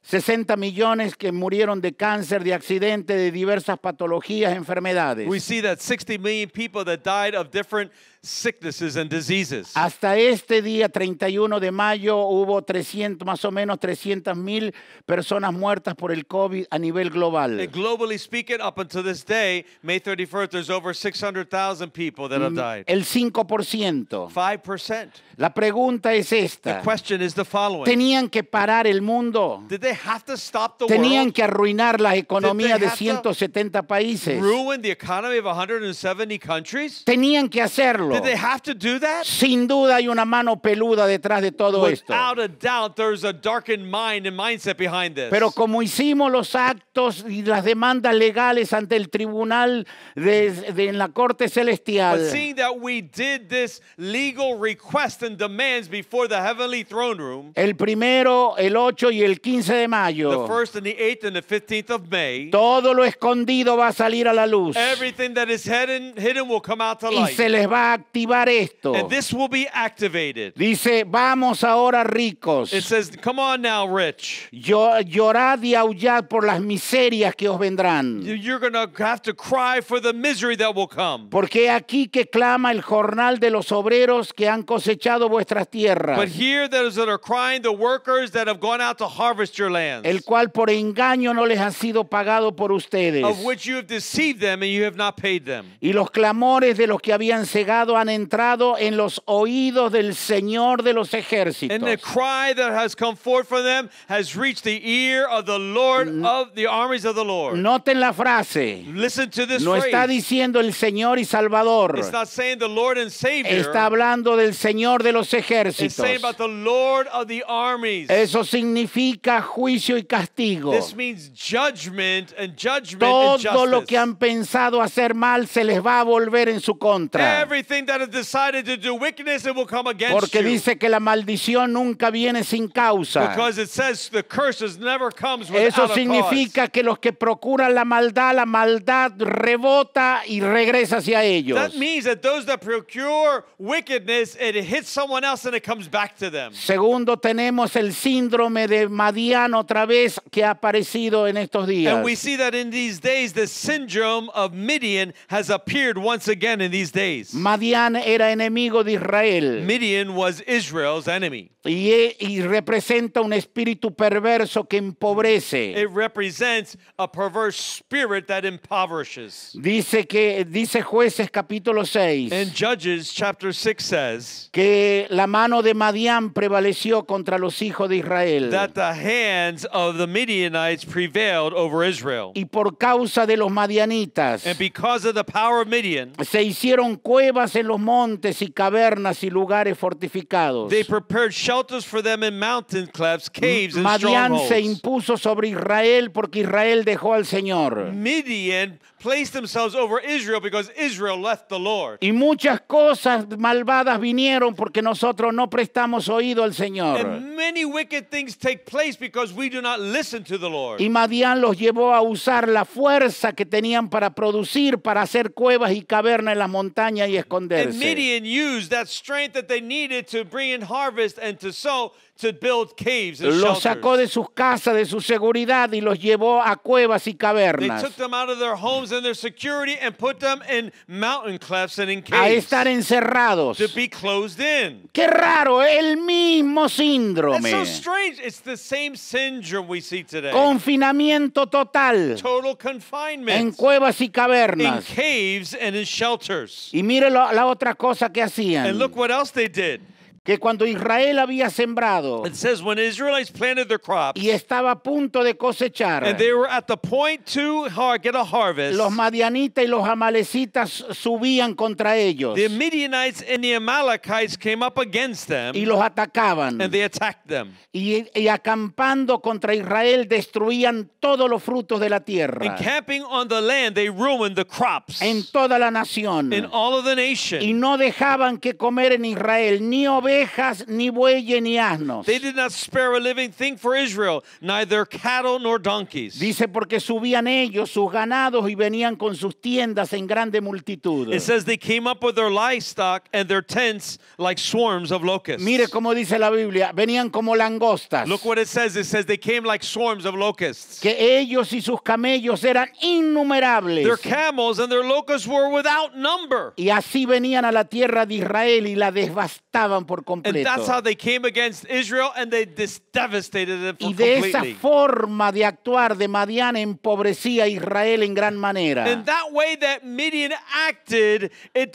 [0.03, 5.29] 60 millones que murieron de cáncer, de accidente, de diversas patologías, enfermedades.
[5.29, 9.73] We see that 60 million people that died of different sicknesses and diseases.
[9.77, 14.75] Hasta este día, 31 de mayo, hubo 300, más o menos 300 mil
[15.07, 17.61] personas muertas por el COVID a nivel global.
[17.61, 22.55] And globally speaking, up until this day, May 31st, there's over 600,000 people that have
[22.55, 22.85] died.
[22.87, 24.31] El 5%.
[24.33, 25.11] 5%.
[25.37, 26.83] La pregunta es The esta.
[26.83, 29.63] question is the following ¿Tenían que parar el mundo?
[29.69, 31.35] Did they have to stop the ¿Tenían world?
[31.35, 34.41] que arruinar la economía de have to 170 países?
[34.41, 37.05] Ruin the economy of 170 countries?
[37.05, 38.08] ¿Tenían que hacerlo?
[38.15, 39.25] Did they have to do that?
[39.25, 42.13] Sin duda hay una mano peluda detrás de todo esto.
[42.13, 45.31] Without a doubt, there's a darkened mind and mindset behind this.
[45.31, 50.99] Pero como hicimos los actos y las demandas legales ante el tribunal de, de- en
[50.99, 56.41] la Corte Celestial, But seeing that we did this legal request and demands before the
[56.41, 60.85] heavenly throne room, el primero, el 8 y el 15 de the mayo, first and
[60.85, 64.47] the 8th and the 15th of May, todo lo escondido va a salir a la
[64.47, 67.37] luz everything that is hidden, hidden will come out to y light.
[67.37, 68.95] se les va a activar esto.
[68.95, 70.55] And this will be activated.
[70.55, 74.49] Dice, vamos ahora ricos, It says, Come on now, rich.
[74.53, 78.23] Llo- llorad y aullad por las miserias que os vendrán.
[78.23, 81.29] You- You're going to have to cry for the misery that will come.
[81.31, 86.29] Porque aquí que clama el jornal de los obreros que han cosechado vuestras tierras, But
[86.29, 90.07] here, those that are crying, the workers that have gone out to harvest your lands,
[90.07, 93.25] el cual por engaño no les ha sido pagado por ustedes.
[93.25, 95.67] of which you have deceived them and you have not paid them.
[95.81, 100.83] Y los clamores de los que habían cegado han entrado en los oídos del Señor
[100.83, 101.75] de los ejércitos.
[101.75, 105.59] And the cry that has come forth from them has reached the ear of the
[105.59, 107.57] Lord of the armies of the Lord.
[107.57, 108.85] Noten la frase.
[108.95, 111.99] Listen to this No está diciendo el Señor y Salvador.
[111.99, 113.53] It's not saying the Lord and Savior.
[113.53, 115.93] Está hablando del Señor de los It's ejércitos.
[115.93, 118.11] saying about the Lord of the armies.
[118.11, 120.73] Eso significa juicio y castigo.
[120.73, 125.85] This means judgment and judgment and Todo lo que han pensado hacer mal se les
[125.85, 127.41] va a volver en su contra.
[127.43, 130.49] Everything that has decided to do wickedness, it will come against Porque you.
[130.51, 133.29] dice que la maldición nunca viene sin causa.
[133.29, 135.95] Because it says the curses never comes Eso without a cause.
[135.95, 141.57] significa que los que procuran la maldad, la maldad rebota y regresa hacia ellos.
[141.57, 146.17] That means that those that procure wickedness, it hits someone else and it comes back
[146.19, 146.53] to them.
[146.53, 151.95] Segundo, tenemos el síndrome de Madián otra vez que ha aparecido en estos días.
[151.95, 156.61] And we see that in these days, the syndrome of Midian has appeared once again
[156.61, 157.33] in these days.
[157.33, 161.51] Madián Madián era enemigo de Israel Midian was Israel's enemy.
[161.65, 165.75] y, e- y representa un espíritu perverso que empobrece.
[165.79, 169.53] It represents a perverse spirit that impoverishes.
[169.61, 175.75] Dice que dice Jueces capítulo 6 And Judges chapter 6 says que la mano de
[175.75, 178.51] Madián prevaleció contra los hijos de Israel.
[178.51, 182.33] that the hands of the Midianites prevailed over Israel.
[182.35, 186.97] Y por causa de los madianitas And because of the power of Midian, se hicieron
[186.97, 190.69] cuevas en los montes y cavernas y lugares fortificados.
[190.71, 196.11] they prepared shelters for them in mountain clefts, caves, and Madián se impuso sobre Israel
[196.11, 197.93] porque Israel dejó al Señor.
[197.93, 201.99] Midian placed themselves over Israel because Israel left the Lord.
[202.01, 207.01] Y muchas cosas malvadas vinieron porque nosotros no prestamos oído al Señor.
[207.01, 210.81] And many wicked things take place because we do not listen to the Lord.
[210.81, 215.73] Y Madián los llevó a usar la fuerza que tenían para producir, para hacer cuevas
[215.73, 217.79] y cavernas en las montañas y And esconderse.
[217.79, 222.33] Midian used that strength that they needed to bring in harvest and to sow to
[222.33, 226.57] build caves and Los sacó de sus casas, de su seguridad y los llevó a
[226.57, 227.81] cuevas y They cavernas.
[227.83, 231.79] took them out of their homes and their security and put them in mountain clefts
[231.79, 233.57] and in A caves estar encerrados.
[233.59, 234.89] to be closed in.
[234.93, 237.51] Qué raro, el mismo That's síndrome.
[237.51, 238.19] so strange.
[238.19, 240.33] It's the same syndrome we see today.
[240.33, 244.85] Confinamiento total Total en confinement cuevas y in cavernas.
[244.87, 246.71] caves and in shelters.
[246.73, 248.77] Y mire lo- la otra cosa que And hacían.
[248.79, 249.81] look what else they did.
[250.29, 254.73] Que cuando Israel había sembrado It says when the Israelites planted their crops y estaba
[254.73, 258.77] a punto de cosechar, and they were at the point to har- get a harvest,
[258.77, 264.77] los madianitas y los amalecitas subían contra ellos the Midianites and the Amalekites came up
[264.79, 266.61] against them y los atacaban.
[266.61, 267.55] and they attacked them.
[267.73, 273.29] Y, y acampando contra Israel destruían todos los frutos de la And tierra camping on
[273.29, 276.35] the land, they ruined the crops en toda la nación.
[276.35, 277.61] in all of the Y nation.
[277.61, 280.18] no dejaban que comer en Israel ni ovejas,
[280.67, 282.07] ni bueyes, ni asnos.
[282.07, 286.19] They did not spare a living thing for Israel, neither cattle nor donkeys.
[286.19, 291.13] Dice porque subían ellos, sus ganados, y venían con sus tiendas en grande multitud.
[291.13, 295.43] It says they came up with their livestock and their tents like swarms of locusts.
[295.43, 298.07] Mire cómo dice la Biblia, venían como langostas.
[298.07, 298.77] Look what it says.
[298.77, 300.81] It says they came like swarms of locusts.
[300.81, 303.85] Que ellos y sus camellos eran innumerables.
[303.85, 306.55] Their camels and their locusts were without number.
[306.57, 310.45] Y así venían a la tierra de Israel y la devastaban por And completo.
[310.45, 314.55] that's how they came against Israel and they devastated them Y de esa completely.
[314.55, 318.85] forma de actuar de Madián empobrecía a Israel en gran manera.
[318.85, 321.73] And that way that Midian acted, it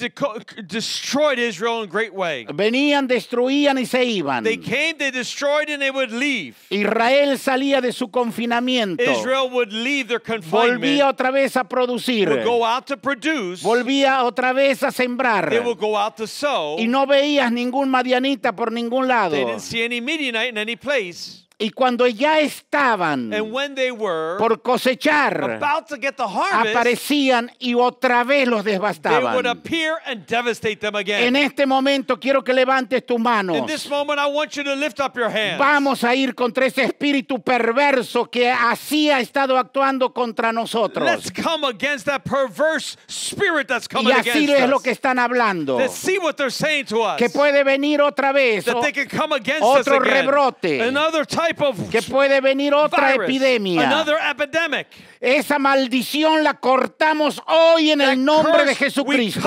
[0.68, 2.46] destroyed Israel in a great way.
[2.54, 4.44] Venían, destruían y se iban.
[4.44, 6.56] They came, they destroyed, and they would leave.
[6.70, 9.02] Israel salía de su confinamiento.
[9.02, 12.30] Israel would leave their Volvía confinement, otra vez a producir.
[12.30, 15.50] would go out to produce, Volvía otra vez a sembrar.
[15.50, 16.78] they would go out to sow.
[16.80, 19.32] Y no veías ningún madianita por ningún lado.
[19.32, 21.43] They didn't see any Midianite in any place.
[21.60, 26.76] Y cuando ya estaban And when they were por cosechar, about to get the harvest,
[26.76, 29.46] aparecían y otra vez los devastaban.
[29.46, 31.24] appear and devastate them again.
[31.24, 33.68] En este momento quiero que levantes tus In manos.
[33.68, 35.58] this moment, I want you to lift up your hands.
[35.60, 41.06] Vamos a ir contra ese espíritu perverso que así ha estado actuando contra nosotros.
[41.06, 44.84] Let's come against that perverse spirit that's Y coming así against es lo us.
[44.84, 45.78] que están hablando.
[45.78, 47.18] Let's see what they're saying to us.
[47.18, 48.66] Que puede venir otra vez.
[48.66, 50.26] that o- they can come against us otro again.
[50.26, 50.82] rebrote.
[50.82, 53.30] Another type of que puede venir otra virus.
[53.30, 53.82] epidemia.
[53.84, 54.88] Another epidemic.
[55.26, 59.40] Esa maldición la cortamos hoy en el nombre de Jesucristo.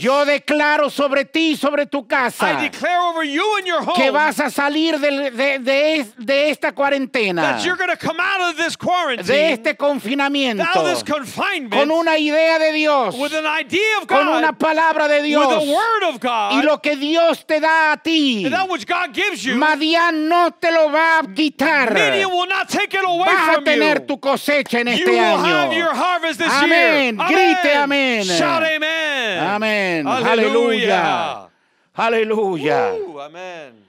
[0.00, 2.48] Yo declaro sobre ti y sobre tu casa
[3.94, 8.18] que vas a salir de, de es- de esta cuarentena, that you're going to come
[8.20, 10.64] out of this quarantine, de este confinamiento,
[11.70, 13.14] con una idea de Dios,
[14.08, 15.46] con una palabra de Dios
[16.58, 18.42] y lo que Dios te da a ti.
[19.56, 21.92] Madián no te lo va a quitar.
[23.24, 25.42] Vas a tener tu cosecha en este año.
[26.62, 27.16] Amén.
[27.28, 28.22] Grite amén.
[28.24, 29.38] Shout amen.
[29.38, 30.06] Amén.
[31.94, 32.94] Aleluya.
[33.06, 33.87] Ooh, amen.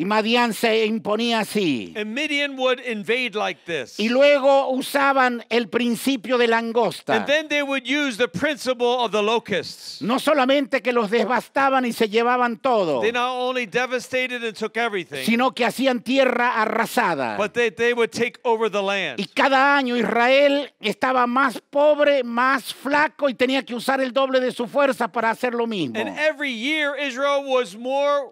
[0.00, 1.92] Y Madián se imponía así.
[1.94, 4.00] And Midian would invade like this.
[4.00, 7.16] Y luego usaban el principio de langosta.
[7.16, 10.00] And then they would use the principle of the locusts.
[10.00, 14.78] No solamente que los devastaban y se llevaban todo, They not only devastated and took
[14.78, 17.36] everything, sino que hacían tierra arrasada.
[17.36, 19.20] but they, they would take over the land.
[19.20, 24.40] Y cada año Israel estaba más pobre, más flaco y tenía que usar el doble
[24.40, 26.00] de su fuerza para hacer lo mismo.
[26.00, 28.30] And every year Israel was more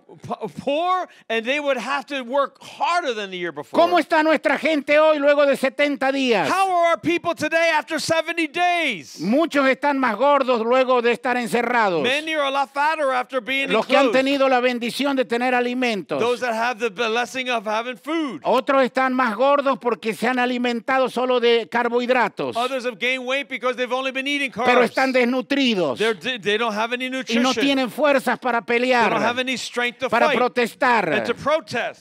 [0.64, 3.78] poor and they they would have to work harder than the year before.
[3.80, 6.48] ¿Cómo está nuestra gente hoy luego de 70 días?
[6.48, 9.20] How are our people today after 70 days?
[9.20, 12.02] Muchos están más gordos luego de estar encerrados.
[12.02, 15.52] Many are a lot fatter after being Los que han tenido la bendición de tener
[15.54, 16.20] alimentos.
[16.20, 18.40] Those that have the blessing of having food.
[18.44, 23.48] Otros están más gordos porque se han alimentado solo de carbohidratos, Others have gained weight
[23.48, 24.70] because they've only been eating carbs.
[24.70, 27.42] pero están desnutridos They're, they don't have any y nutrition.
[27.42, 31.04] no tienen fuerzas para they don't have pelear, any strength to para fight and protestar,
[31.24, 31.37] to protest.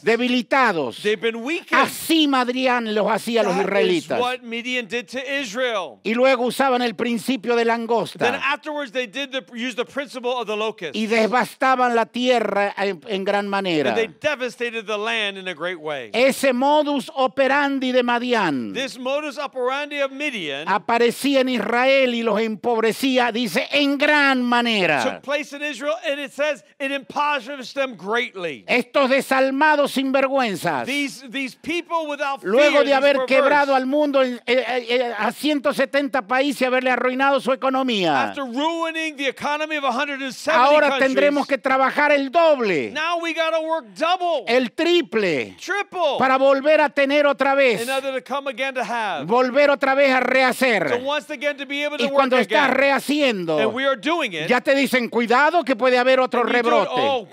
[0.04, 1.02] Debilitados.
[1.02, 1.82] They've been weakened.
[1.82, 4.20] Así Madián los hacía los israelitas.
[4.20, 6.00] what Midian did to Israel.
[6.04, 10.32] Y luego usaban el principio de Then langosta afterwards they did the, use the principle
[10.32, 10.96] of the locust.
[10.96, 13.90] y devastaban la tierra en, en gran manera.
[13.90, 16.12] And they devastated the land in a great way.
[16.14, 22.40] Ese modus operandi de Madián This modus operandi of Midian aparecía en Israel y los
[22.40, 25.04] empobrecía, dice, en gran manera.
[25.04, 28.64] took place in Israel, and it says it impoverished them greatly.
[28.68, 34.40] Estos desalmados sinvergüenzas, These, these people without fear, luego de haber quebrado al mundo en-
[34.46, 39.84] eh, eh, a 170 países y haberle arruinado su economía, after ruining the economy of
[39.84, 44.72] 170 ahora countries, tendremos que trabajar el doble, now we got to work double, el
[44.72, 49.26] triple, triple, para volver a tener otra vez, in order to come again to have.
[49.26, 51.02] volver otra vez a So rehacer.
[51.04, 52.78] once again to be able to Y work cuando estás again.
[52.78, 54.48] rehaciendo, And we are doing it.
[54.48, 56.92] ya te dicen, cuidado que puede haber otro rebrote.
[56.96, 57.28] Oh.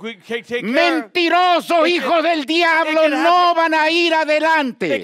[0.63, 5.03] Mentirosos Hijos del diablo no van a ir adelante.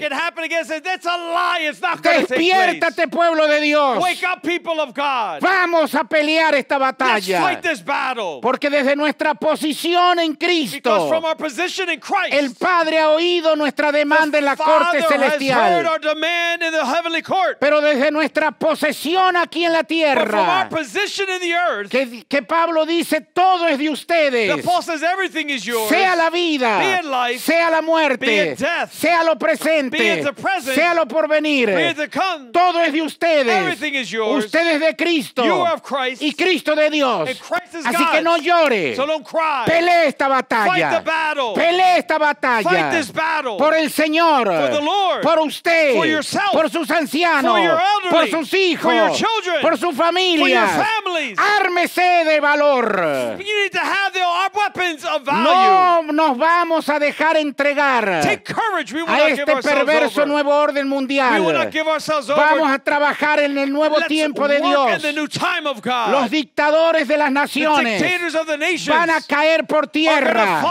[2.01, 3.99] Despiértate pueblo de Dios.
[4.01, 5.41] Wake up, people of God.
[5.41, 7.41] Vamos a pelear esta Let's batalla.
[7.41, 8.39] fight this battle.
[8.41, 13.55] Porque desde nuestra posición en Cristo, from our position in Christ, el Padre ha oído
[13.55, 15.83] nuestra demanda en la the corte celestial.
[16.01, 17.57] the.
[17.59, 21.89] Pero desde nuestra posesión aquí en la But from our tierra, position in the earth,
[21.89, 24.65] que, que Pablo dice, todo es de the ustedes.
[24.65, 25.89] Paul says everything is yours.
[25.89, 26.70] Sea la vida,
[27.11, 31.69] Life, sea la be muerte, death, sea lo be presente, present, sea lo porvenir.
[32.11, 32.51] Come.
[32.51, 33.47] Todo es de ustedes.
[33.47, 34.45] Everything is yours.
[34.45, 35.43] Ustedes de Cristo.
[35.43, 36.21] You are of Christ.
[36.21, 37.29] Y Cristo de Dios.
[37.29, 38.23] Así que God's.
[38.23, 38.95] no llore.
[38.95, 39.65] So don't cry.
[39.65, 40.99] Pelee esta Fight batalla.
[40.99, 41.53] the battle.
[41.53, 42.63] Pelee esta batalla.
[42.63, 43.57] Fight this battle.
[43.57, 44.45] Por el Señor.
[44.45, 45.21] For the Lord.
[45.21, 45.95] Por usted.
[45.95, 46.51] For yourself.
[46.51, 47.51] Por sus ancianos.
[47.51, 48.29] For your elderly.
[48.31, 49.17] Por sus hijos.
[49.17, 49.61] Children.
[49.61, 50.39] Por su familia.
[50.39, 51.37] For your families.
[51.37, 53.37] Ármese de valor.
[53.37, 55.43] You need to have the our weapons of value.
[55.43, 58.21] No nos vamos a dejar entregar a
[59.27, 61.53] este perverso nuevo orden We will mundial.
[61.53, 62.39] not give ourselves over.
[62.39, 65.03] Vamos a trabajar en el nuevo tiempo de Dios.
[66.11, 70.61] Los dictadores de las naciones dictators of the nations van a caer por tierra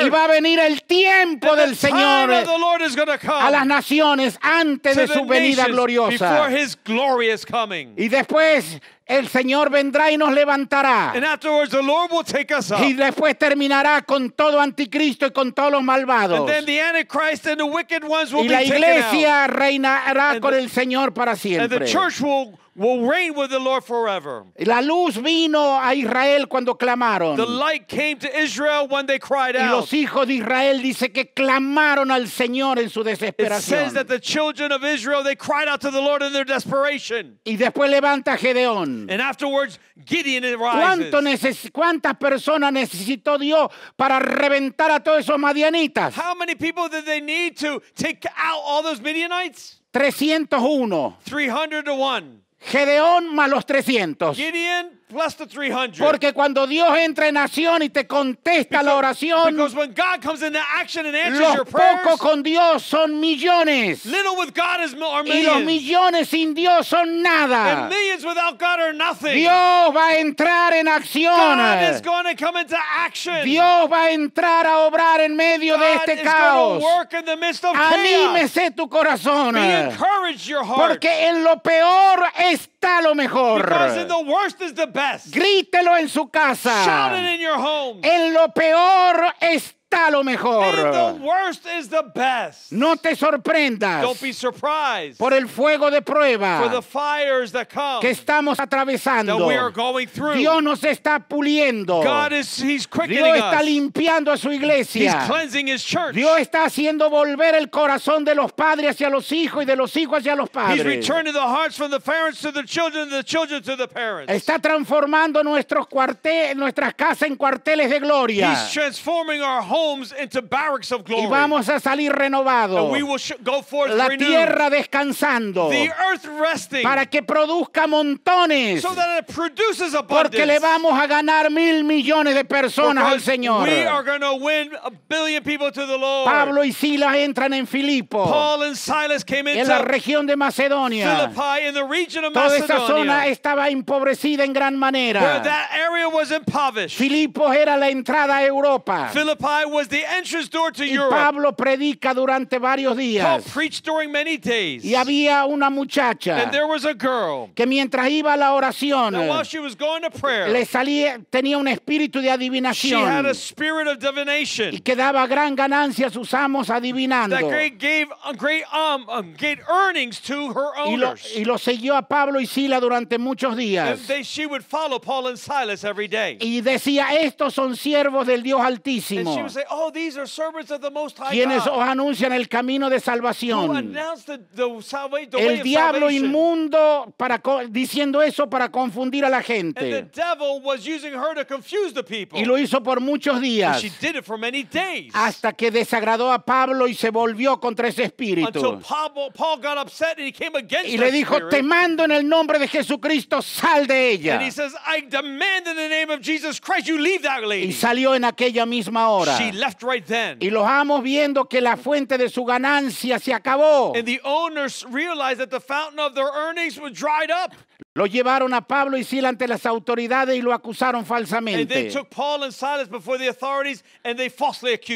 [0.00, 3.42] y va a venir el tiempo del Señor of the Lord is going to come
[3.42, 6.30] a las naciones antes de su venida gloriosa.
[6.30, 7.94] before his glorious coming.
[7.96, 11.12] Y después el Señor vendrá y nos levantará.
[11.14, 12.78] And afterwards, the Lord will take us up.
[12.80, 16.38] Y después terminará con todo anticristo y con todos los malvados.
[16.40, 18.78] And then the Antichrist and the wicked ones will Y be la taken out.
[18.82, 21.86] iglesia reinará And con the- el Señor para And the siempre.
[21.86, 24.44] church will, will reign with the Lord forever.
[24.58, 27.36] La luz vino a Israel cuando clamaron.
[27.36, 29.70] The light came to Israel when they cried Y out.
[29.76, 33.92] los hijos de Israel dice que clamaron al Señor en su It says desesperación.
[33.94, 37.38] that the children of Israel, they cried out to the Lord in their desperation.
[37.46, 39.08] Y después levanta Gedeón.
[39.10, 41.10] And afterwards, Gideon arises.
[41.12, 46.12] ¿Cuánto neces- ¿Cuántas personas necesitó Dios para reventar a todos esos madianitas?
[46.14, 49.80] How many people did they need to take out all those Midianites?
[49.92, 51.14] 301.
[51.24, 52.40] 300 to 1.
[52.64, 54.36] Gedeón más los 300.
[54.36, 55.98] Gideon plus the 300.
[56.04, 60.42] Porque cuando Dios entra en acción y te contesta la oración, Because when God comes
[60.42, 64.04] into action and answers los your prayers, pocos con Dios son millones.
[64.04, 65.66] little with God is mil- are Y los millions.
[65.66, 67.88] millones sin Dios son And nada.
[67.88, 69.34] millions without God are nothing.
[69.34, 69.52] Dios
[69.94, 71.34] va a entrar en acción.
[71.58, 73.44] God is going to come into action.
[73.44, 76.80] Dios va a entrar a obrar en medio de este is caos.
[76.80, 77.94] going to work in the midst of chaos.
[77.94, 79.54] Anímese tu corazón.
[79.54, 79.60] Be
[79.92, 80.78] encouraged your heart.
[80.92, 83.62] Porque en lo peor está lo mejor.
[83.62, 85.30] because in the worst is the best.
[85.32, 87.16] Grítelo en su Shout it casa.
[87.34, 88.00] in your home.
[88.02, 89.74] En lo peor está
[90.10, 91.12] lo In the mejor.
[91.20, 92.72] worst is the best.
[92.72, 97.68] No te sorprendas Don't be surprised por el fuego de for the prueba fires that
[97.68, 99.46] come que estamos that atravesando.
[99.46, 100.34] we are going through.
[100.34, 102.02] Dios nos está puliendo.
[102.02, 103.64] God is He's quickening Dios está us.
[103.64, 105.24] limpiando a su He's iglesia.
[105.26, 106.14] cleansing His church.
[106.14, 109.94] Dios está haciendo volver el corazón de los padres hacia los hijos y de los
[109.96, 110.84] hijos hacia los He's padres.
[110.84, 114.32] returning the hearts from the parents to the children, the children to the parents.
[114.32, 118.50] Está transformando nuestros cuarteles, nuestras casas en cuarteles de gloria.
[118.50, 121.24] He's transforming our homes homes into barracks of glory.
[121.24, 122.90] y vamos a salir and we renovados.
[122.90, 124.26] will go forth La renewed.
[124.28, 128.80] tierra descansando the earth resting para que produzca montones.
[128.82, 130.30] so that it produces abundance.
[130.30, 133.64] Porque le vamos a ganar mil millones de personas al Señor.
[133.68, 136.26] We are going to win a billion people to the Lord.
[136.26, 140.36] Pablo y Silas entran en Filipo, Paul and Silas came en la into región de
[140.36, 141.30] Macedonia.
[141.34, 145.20] Philippi in the region of Toda esa zona Macedonia, estaba empobrecida en gran where manera.
[145.44, 146.96] that area was impoverished.
[146.98, 149.10] Filipos era la entrada a Europa.
[149.12, 151.10] Philippi was the entrance door to Y Europe.
[151.10, 153.44] Pablo predica durante varios Paul días.
[153.52, 154.84] preached during many days.
[154.84, 157.50] Y había una muchacha And there was a girl.
[157.54, 161.20] que mientras iba a la oración And while she was going to prayer, le salía,
[161.30, 165.54] tenía un espíritu de she had adivinación a spirit of y divination que daba gran
[165.54, 167.36] ganancia a sus amos adivinando.
[167.36, 168.08] that great gave
[168.38, 171.32] great um, great earnings to her Y lo, owners.
[171.36, 174.06] y lo siguió a Pablo y Sila durante muchos And días.
[174.06, 176.38] they, she would follow Paul and Silas every day.
[176.40, 180.80] Y decía, estos son siervos del Dios And Altísimo, say, "Oh, these are servants of
[180.80, 183.92] the Most High quienes os anuncian el camino de salvación.
[183.92, 189.44] the, the, the El diablo salvation." inmundo para diciendo eso para confundir a la And
[189.46, 190.02] the gente.
[190.12, 192.38] devil was using her to confuse the people.
[192.38, 195.12] Y lo hizo por muchos días she did it for many days.
[195.14, 198.80] hasta que desagradó a Pablo y se volvió contra ese Until espíritu.
[198.82, 201.50] Paul, Paul got upset and he came against Y le dijo, spirit.
[201.50, 204.34] te mando en el nombre de Jesucristo, sal de ella.
[204.34, 207.72] And he says, I demand in the name of Jesus Christ, you leave that Y
[207.72, 209.36] salió en aquella misma hora.
[209.44, 210.38] She left right then.
[210.40, 213.96] Y los amos viendo que la fuente de su ganancia se acabó.
[213.96, 217.52] And the owners realized that the fountain of their earnings was dried up.
[217.96, 221.92] Lo llevaron a Pablo y Sila ante las autoridades y lo acusaron And they falsamente.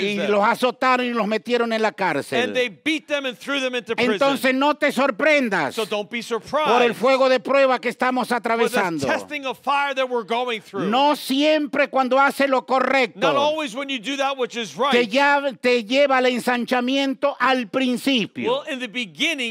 [0.00, 2.80] Y los azotaron y los metieron en la And they cárcel.
[2.84, 4.14] beat them and threw them into prison.
[4.14, 9.06] Entonces no te sorprendas so don't be por el fuego de prueba que estamos atravesando.
[10.72, 15.08] No siempre cuando hace lo correcto always when you do that which is te, right.
[15.08, 18.64] lla- te lleva al ensanchamiento al principio.
[18.64, 18.88] Well, in the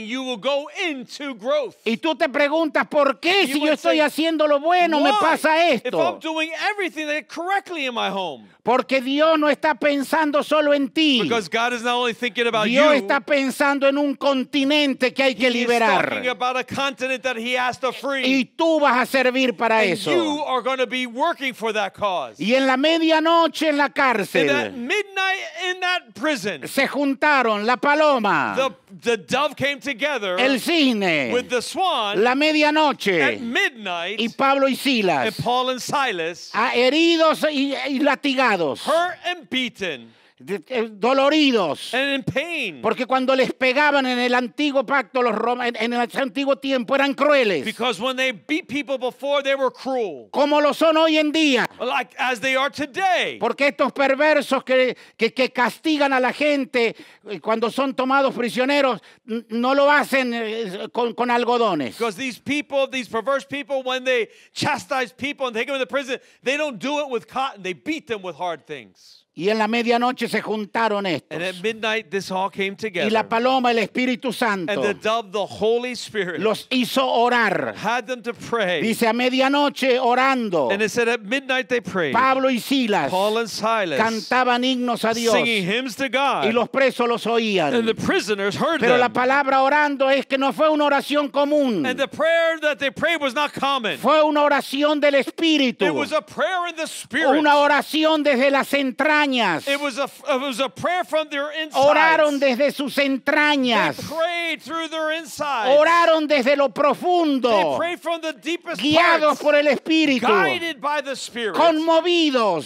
[0.06, 1.38] you will go into.
[1.86, 5.86] Y tú te preguntas, ¿por qué Si yo estoy haciendo lo bueno me pasa If
[5.86, 6.20] I'm esto?
[6.22, 11.22] doing everything that correctly in my home, Porque Dios no está pensando solo en ti.
[11.22, 15.24] because God is not only thinking about Dios you, está pensando en un continente que
[15.24, 16.10] hay que liberar.
[16.10, 18.24] talking about a continent that He has to free.
[18.26, 20.12] Y tú vas a servir para and eso.
[20.12, 22.40] you are going to be working for that cause.
[22.40, 27.66] Y en la medianoche en la In that cárcel midnight in that prison, se juntaron
[27.66, 33.40] la paloma, the, the dove came together el cine, with the swan la at medianoche
[33.42, 39.18] midnight, y Pablo y and Silas, Paul and Silas, a- heridos y, y latigados, hurt
[39.26, 41.94] and beaten doloridos.
[41.94, 42.82] and in pain.
[42.82, 46.96] Porque cuando les pegaban en el antiguo pacto, los roma- en en el antiguo tiempo
[46.96, 51.18] eran crueles, Because when they beat people before, they were cruel, como lo son hoy
[51.18, 51.66] en día.
[51.80, 53.38] like as they are today.
[53.40, 56.96] Porque estos perversos que, que- que castigan a la gente
[57.30, 61.98] eh, cuando son tomados prisioneros no lo hacen eh, con, con algodones.
[61.98, 66.20] Because these people, these perverse people, when they chastise people and take them into prison,
[66.44, 67.62] they don't do it with cotton.
[67.64, 69.24] They beat them with hard things.
[69.40, 71.62] Y en la medianoche se juntaron And at estos.
[71.62, 73.12] midnight, this all came Y together.
[73.12, 77.76] la paloma, el Espíritu Santo, And the dove, the Holy Spirit, los hizo orar.
[77.76, 78.82] had them to pray.
[78.82, 80.72] Dice a medianoche orando.
[80.72, 82.14] And it said at midnight they prayed.
[82.14, 86.52] Pablo y Silas Paul and Silas cantaban himnos a Dios singing hymns to y God.
[86.56, 87.76] los presos los oían.
[87.76, 89.14] And the prisoners heard Pero la them.
[89.14, 91.86] palabra orando es que no fue una oración común.
[91.86, 94.00] And the prayer that they prayed was not common.
[94.00, 95.86] Fue una oración del Espíritu.
[95.86, 97.38] It was a prayer in the Spirit.
[97.38, 99.27] Una oración desde las entrañas.
[99.34, 102.40] It was a, it was a prayer from their Oraron insides.
[102.58, 103.96] desde sus They entrañas.
[104.08, 105.78] prayed through their insides.
[105.80, 107.78] Oraron desde lo They profundo.
[107.78, 110.28] prayed from the deepest Guiados parts, por el Espíritu.
[110.28, 112.66] guided by the Spirit, Conmovidos.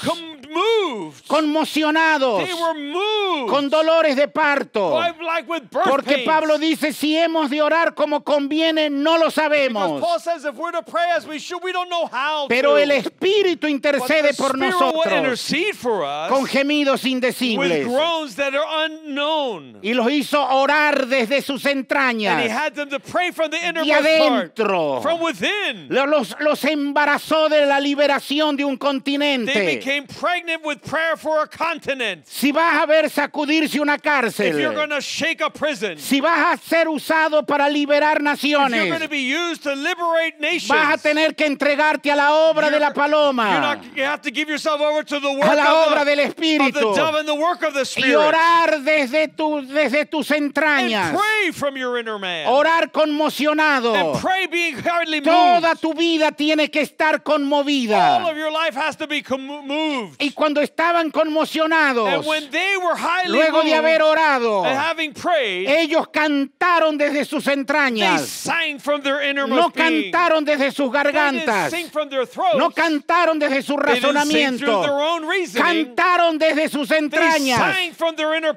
[1.28, 2.46] Conmocionados.
[2.46, 4.92] They were moved Con dolores de parto.
[4.92, 6.26] by- like with birth Porque pains.
[6.28, 10.02] Pablo dice, si hemos de orar como conviene, no lo sabemos.
[10.02, 12.90] Paul says if we're to pray as we should, we don't know how Pero el
[12.92, 17.86] Espíritu But intercede the por nosotros intercede for us con gemidos with indecibles.
[17.86, 19.80] groans that are unknown.
[19.82, 22.48] Y los hizo orar desde sus And he entrañas.
[22.50, 25.02] had them to pray from the Y part, adentro.
[25.02, 25.88] from within.
[25.90, 29.66] Lo- Los, los embarazó de la liberación de un They continente.
[29.78, 32.26] became pregnant with prayer for a continent.
[32.28, 36.20] Si vas a ver sacudirse una If you're cárcel, going to shake a prison, si
[36.20, 40.40] vas a ser usado para liberar if you're going naciones, to be used to liberate
[40.40, 44.22] nations, vas a tener que entregarte a la obra de la paloma, not, you have
[44.22, 46.96] to give yourself over to the work a la of obra the, del of Espíritu
[46.96, 51.12] dove and the work of the y orar desde, tu, desde tus And entrañas.
[51.18, 52.48] pray from your inner man.
[52.48, 53.94] Orar conmocionado.
[53.96, 55.82] And pray being hardly Toda moved.
[55.82, 58.30] tu vida tiene que estar All conmovida.
[58.30, 60.18] of your life has to be com- moved.
[60.22, 65.14] Y cuando estaban And conmocionados, when they were highly luego de haber orado, and having
[65.14, 68.20] prayed, ellos cantaron desde sus they entrañas.
[68.26, 70.12] sang from their No being.
[70.12, 71.70] cantaron desde sus They didn't gargantas.
[71.72, 72.58] sing from their throats.
[72.58, 74.82] No cantaron desde su They didn't sing through razonamiento.
[74.84, 75.96] their own reasoning.
[75.96, 77.76] Cantaron desde sus entrañas.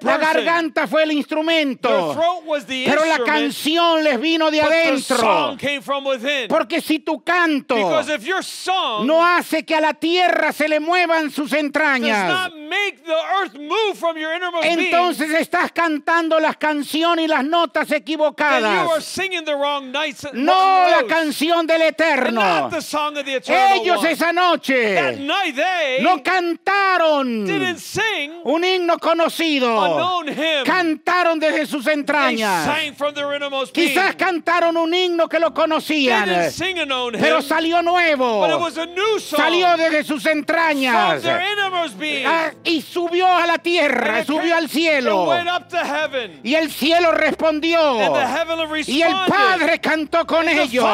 [0.00, 2.16] La garganta fue el instrumento.
[2.66, 5.16] Pero la canción les vino de adentro.
[5.16, 6.48] song came from within.
[6.48, 7.76] Porque si tu canto
[9.04, 12.50] no hace que a la tierra se le muevan sus entrañas,
[14.62, 19.06] entonces estás cantando las canciones y las notas equivocadas.
[20.32, 22.70] No la canción del Eterno.
[23.46, 25.26] Ellos esa noche
[26.00, 30.22] no cantaron didn't sing un himno conocido.
[30.26, 30.64] hymn.
[30.64, 32.68] Cantaron desde sus entrañas.
[33.72, 36.28] Quizás cantaron un himno que lo conocían,
[37.12, 38.46] pero salió nuevo.
[39.18, 41.24] Salió desde sus entrañas
[42.26, 45.24] ah, y subió a la tierra, subió al cielo.
[45.24, 46.40] went up to heaven.
[46.42, 47.98] Y el cielo respondió.
[48.86, 49.14] Y el.
[49.26, 50.84] Padre cantó con ellos.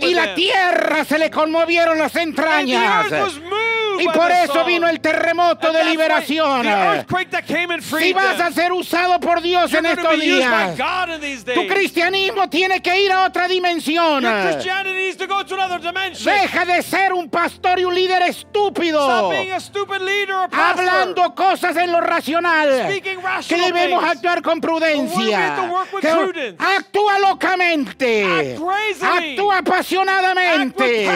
[0.00, 3.06] Y la tierra se le conmovieron las entrañas.
[4.02, 6.66] Y por eso vino el terremoto And de liberación.
[8.00, 10.76] Si vas a ser usado por Dios en estos días,
[11.54, 14.24] tu cristianismo tiene que ir a otra dimensión.
[16.24, 19.30] Deja de ser un pastor y un líder estúpido.
[20.50, 23.00] Hablando cosas en lo racional.
[23.48, 25.56] Que debemos actuar con prudencia
[26.00, 28.56] Que actúa locamente.
[29.02, 31.08] Actúa apasionadamente.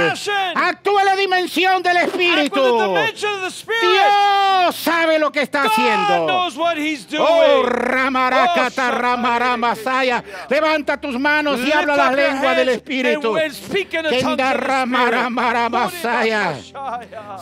[0.54, 2.75] Actúa en la dimensión del espíritu
[3.80, 7.24] Dios sabe lo que está haciendo knows what He's doing.
[7.26, 10.22] Oh, ramaracata, Oh, ramaramasaya.
[10.48, 13.36] Levanta tus manos y habla your lenguas del Espíritu.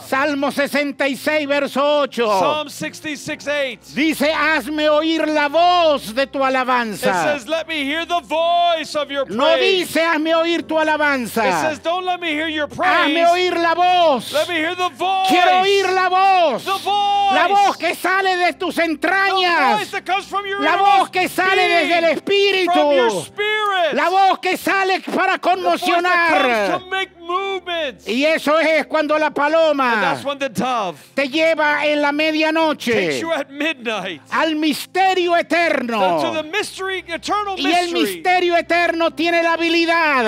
[0.07, 2.39] Salmo 66, verso 8.
[2.39, 3.79] Psalm 66, 8.
[3.95, 7.13] Dice, hazme oír la voz de tu alabanza.
[7.23, 11.43] says, Let me hear the voice of your No dice, hazme oír tu alabanza.
[11.61, 12.89] says, Don't let me hear your praise.
[12.91, 14.31] Hazme oír la voz.
[14.33, 15.14] Let me hear the voice.
[15.27, 16.63] Quiero oír la voz.
[16.63, 17.35] The voice.
[17.35, 19.91] La voz que sale de tus The voice entrañas.
[19.91, 22.71] that comes from your La voz que sale desde el Espíritu.
[22.71, 23.93] From your spirit.
[23.93, 26.79] La voz que sale para The voice that comes conmocionar.
[26.79, 28.07] to make movements.
[28.07, 30.15] Y eso es cuando la paloma
[31.13, 36.43] te lleva en la medianoche you at midnight al misterio eterno.
[36.43, 37.03] mystery,
[37.57, 40.23] Y el misterio eterno tiene la habilidad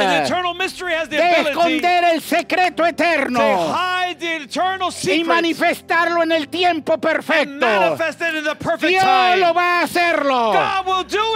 [1.10, 3.40] de esconder el secreto to eterno
[5.04, 7.66] y manifestarlo en el tiempo perfecto.
[8.88, 9.38] Dios time.
[9.38, 10.54] lo va a hacerlo.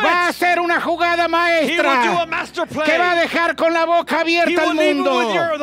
[0.04, 2.18] Va a hacer una jugada maestra
[2.86, 5.34] que va a dejar con la boca abierta al mundo.
[5.34, 5.58] your,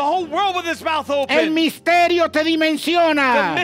[1.29, 3.55] El misterio te dimensiona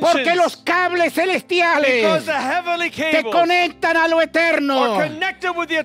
[0.00, 2.24] porque los cables celestiales
[2.94, 4.98] te conectan a lo eterno.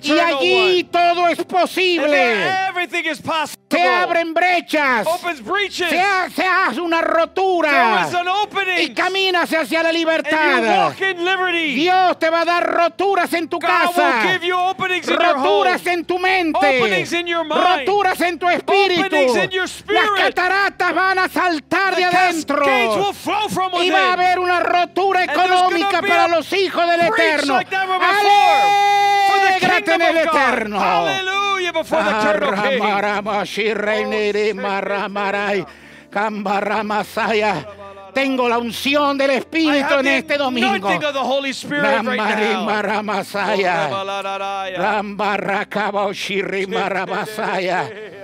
[0.02, 2.44] Y allí todo es posible.
[3.70, 5.06] Se abren brechas.
[5.06, 5.90] Opens breaches.
[5.90, 8.06] Se, ha- se hace una There rotura.
[8.08, 8.26] is an
[8.80, 10.62] Y caminas hacia la And you libertad.
[10.86, 11.74] walk in liberty.
[11.74, 14.22] Dios te va a dar roturas en tu God will casa.
[14.32, 15.42] give you openings in your home.
[15.42, 16.58] Roturas en tu mente.
[16.58, 17.60] Openings in your mind.
[17.60, 19.04] Roturas en tu espíritu.
[19.04, 20.00] Openings in your spirit.
[20.02, 22.64] Las cataratas van a saltar de adentro.
[22.64, 26.88] cascades will flow from Y va a haber una rotura económica para a los hijos
[26.88, 27.56] del Eterno.
[27.56, 30.16] like Alégrate en el.
[30.18, 30.78] Eterno.
[30.80, 32.10] Hallelujah before the.
[33.58, 35.64] Arramaramashi, maramaray,
[36.10, 37.66] cambaramasaya.
[38.14, 40.68] Tengo la unción del Espíritu en este domingo.
[40.68, 41.52] anointing of the Holy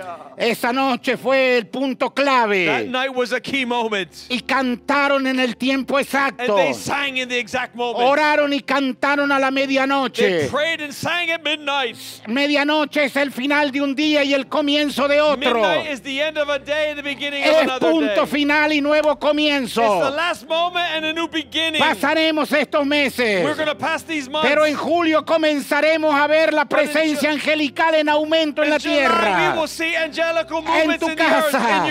[0.05, 0.33] That.
[0.37, 2.87] Esa noche fue el punto clave.
[2.87, 4.09] night was a key moment.
[4.29, 6.55] Y cantaron en el tiempo And exacto.
[6.55, 8.05] they sang in the exact moment.
[8.05, 10.49] Oraron y cantaron a la They medianoche.
[10.49, 11.95] prayed and sang at midnight.
[12.27, 15.37] Medianoche es el final de un día y el comienzo de otro.
[15.55, 17.91] Midnight is the end of a day and the beginning of Es another day.
[17.91, 20.09] punto final y nuevo It's the comienzo.
[20.15, 21.81] last moment and a new beginning.
[21.81, 23.43] Pasaremos estos meses.
[23.43, 24.47] We're pass these months.
[24.47, 29.55] Pero en julio comenzaremos a ver la presencia angelical en aumento en la we tierra.
[29.57, 31.87] will see en tu casa,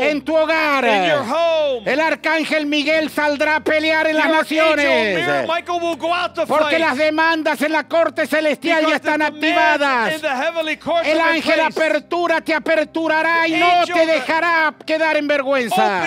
[0.00, 0.84] en tu hogar.
[1.84, 5.46] El arcángel Miguel saldrá a pelear en las naciones.
[6.46, 10.22] Porque las demandas en la corte celestial ya están activadas.
[11.04, 16.02] El ángel apertura te aperturará y no te dejará quedar en vergüenza.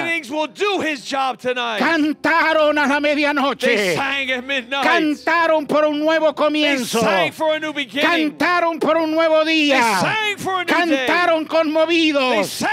[1.79, 3.95] Cantaron a la medianoche.
[3.95, 4.83] sang at midnight.
[4.83, 7.01] Cantaron por un nuevo comienzo.
[8.01, 9.99] Cantaron por un nuevo día.
[10.65, 12.65] Cantaron Conmovidos.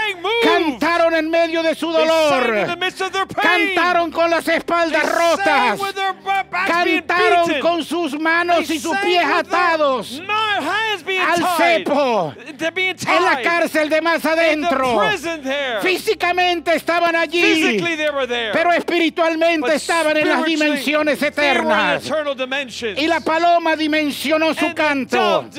[0.43, 2.77] Cantaron en medio de su dolor.
[3.41, 5.79] Cantaron con las espaldas rotas.
[6.67, 10.21] Cantaron con sus manos y sus pies atados.
[10.21, 12.33] al cepo.
[12.37, 15.01] En la cárcel de más adentro.
[15.81, 17.81] Físicamente estaban allí,
[18.51, 22.11] pero espiritualmente estaban en las dimensiones eternas.
[22.97, 25.49] Y la paloma dimensionó su canto,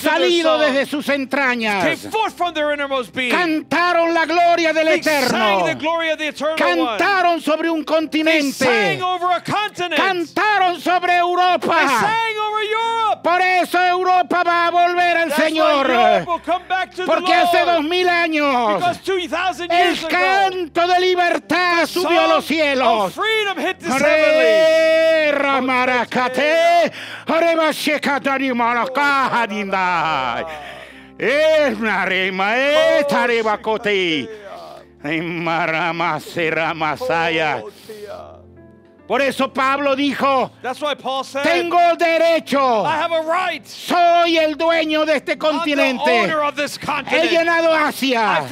[0.00, 2.10] salido desde sus Came entrañas.
[2.12, 3.30] forth from their innermost being.
[3.32, 5.66] Cantaron la gloria del They sang eterno.
[5.66, 6.98] the glory of the eternal one.
[6.98, 8.52] Cantaron sobre un They continente.
[8.52, 9.96] sang over a continent.
[10.00, 11.88] Cantaron sobre They Europa.
[11.88, 13.22] sang over Europe.
[13.22, 15.86] Por eso Europa va a volver al That's Señor.
[15.90, 17.48] Europe will come back to Porque the Lord.
[17.48, 23.06] hace dos mil años Because 2,000 el ago, canto de libertad subió a los cielos.
[23.08, 24.00] of freedom hit the heavenlies.
[24.02, 25.32] Re
[31.20, 31.22] ramarakate, remashekatari marakahadindai.
[31.22, 34.28] Es narima, es tarebakoti.
[35.02, 37.62] Maramaseramasaya.
[39.10, 40.52] Por eso Pablo dijo,
[41.24, 43.66] said, tengo derecho, I have a right.
[43.66, 46.32] soy el dueño de este continente.
[47.10, 48.46] He llenado Asia.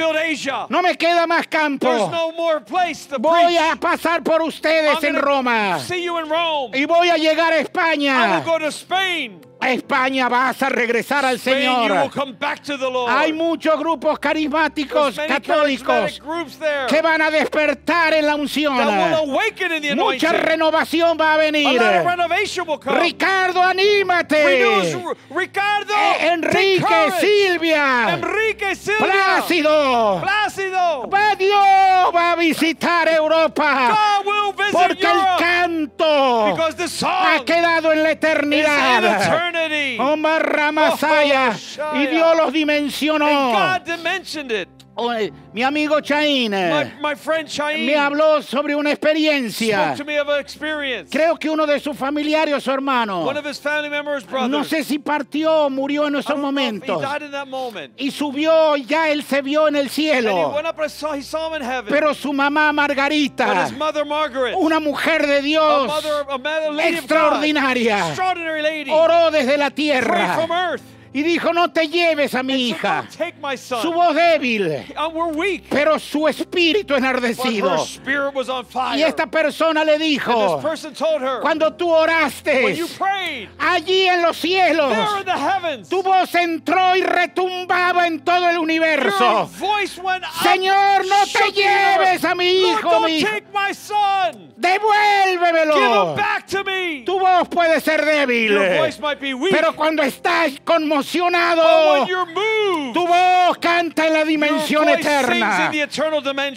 [0.69, 2.11] No me queda más campo.
[2.11, 5.79] no more place to Voy a pasar por ustedes I'm en Roma.
[6.75, 8.43] Y voy a llegar a España.
[9.61, 11.91] A España vas a regresar al Señor.
[13.09, 16.21] Hay muchos grupos carismáticos católicos
[16.89, 18.77] que van a despertar en la unción.
[19.97, 21.81] Mucha renovación va a venir.
[23.01, 24.37] Ricardo, anímate.
[25.31, 26.85] Ricardo, Eh, Enrique.
[27.21, 30.21] Silvia, Enrique Silvia, Plácido.
[30.23, 31.09] Plácido.
[31.09, 33.89] Va Dios va a visitar Europa.
[34.73, 36.57] Porque el canto
[37.03, 39.48] ha quedado en la eternidad.
[39.49, 39.99] Eternity.
[39.99, 43.27] Omar Ramasaya Oh, y Dios los And dimensionó.
[43.53, 44.69] God dimensioned it.
[45.01, 49.95] Oye, Mi amigo Chaín My, my friend Shaim me habló sobre una experiencia.
[49.95, 51.09] spoke to me of an experience.
[51.09, 54.51] Creo que uno de sus familiares o su hermano, One of his family members, brothers,
[54.51, 57.01] no sé si partió o murió en esos momentos.
[57.01, 57.93] he died in that moment.
[57.97, 60.53] Y subió, ya él se vio en el cielo.
[61.89, 68.15] Pero su mamá Margarita, his mother Margaret, una mujer de Dios a mother extraordinaria,
[68.61, 70.39] lady, oró desde la tierra.
[71.13, 73.03] Y dijo, no te lleves a mi hija.
[73.03, 73.83] "Don't take my son.
[73.83, 77.77] Su voz débil, Uh, pero su espíritu enardecido.
[78.97, 80.61] Y esta persona le dijo,
[81.41, 82.79] cuando tú oraste
[83.59, 84.93] allí en los cielos,
[85.89, 89.51] tu voz entró y retumbaba en todo el universo.
[90.43, 93.25] Señor, no te lleves a mi hijo, mi
[94.57, 96.15] Devuélvemelo.
[97.05, 98.59] Tu voz puede ser débil,
[99.51, 100.59] pero cuando estás
[100.98, 100.98] but
[102.09, 105.71] you're moved, tu voz canta en la dimensión eterna.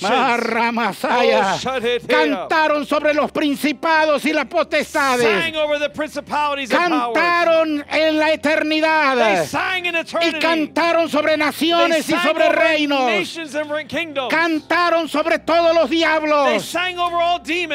[0.01, 1.55] Marramasaya.
[1.55, 5.53] Oh, Cantaron sobre los principados y las potestades.
[6.69, 9.45] Cantaron en la eternidad.
[10.21, 13.39] Y cantaron sobre naciones y sobre reinos.
[14.29, 16.75] Cantaron sobre todos los diablos.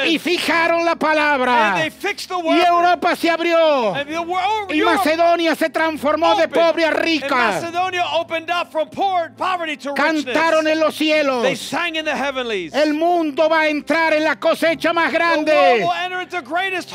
[0.06, 1.86] Y fijaron la palabra.
[1.86, 2.60] Y.
[2.60, 3.92] Europa se abrió.
[3.92, 6.48] world, Y Macedonia se transformó de.
[6.56, 7.34] Pobre a And rica.
[7.34, 11.58] Macedonia opened up from poor, poverty to Cantaron en los They cielos.
[11.58, 12.74] sang in the heavenlies.
[12.74, 15.86] El mundo va a entrar en la cosecha más grande.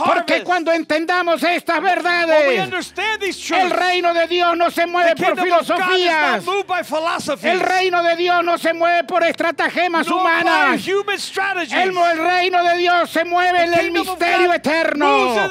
[0.06, 6.44] Porque cuando entendamos estas verdades, truths, el reino de Dios no se mueve por filosofías.
[7.44, 10.82] El reino de Dios no se mueve por estratagemas humanas.
[10.88, 15.50] El, el reino de Dios se mueve The en el misterio eterno,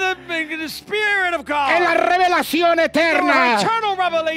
[1.68, 3.58] en la revelación eterna.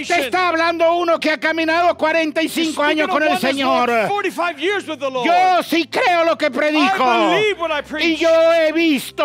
[0.08, 3.90] Te está hablando uno que ha caminado 45 Speaking años con el Señor.
[3.90, 5.26] walked 45 years with the Lord.
[5.26, 9.24] Yo sí creo lo que I Y yo he visto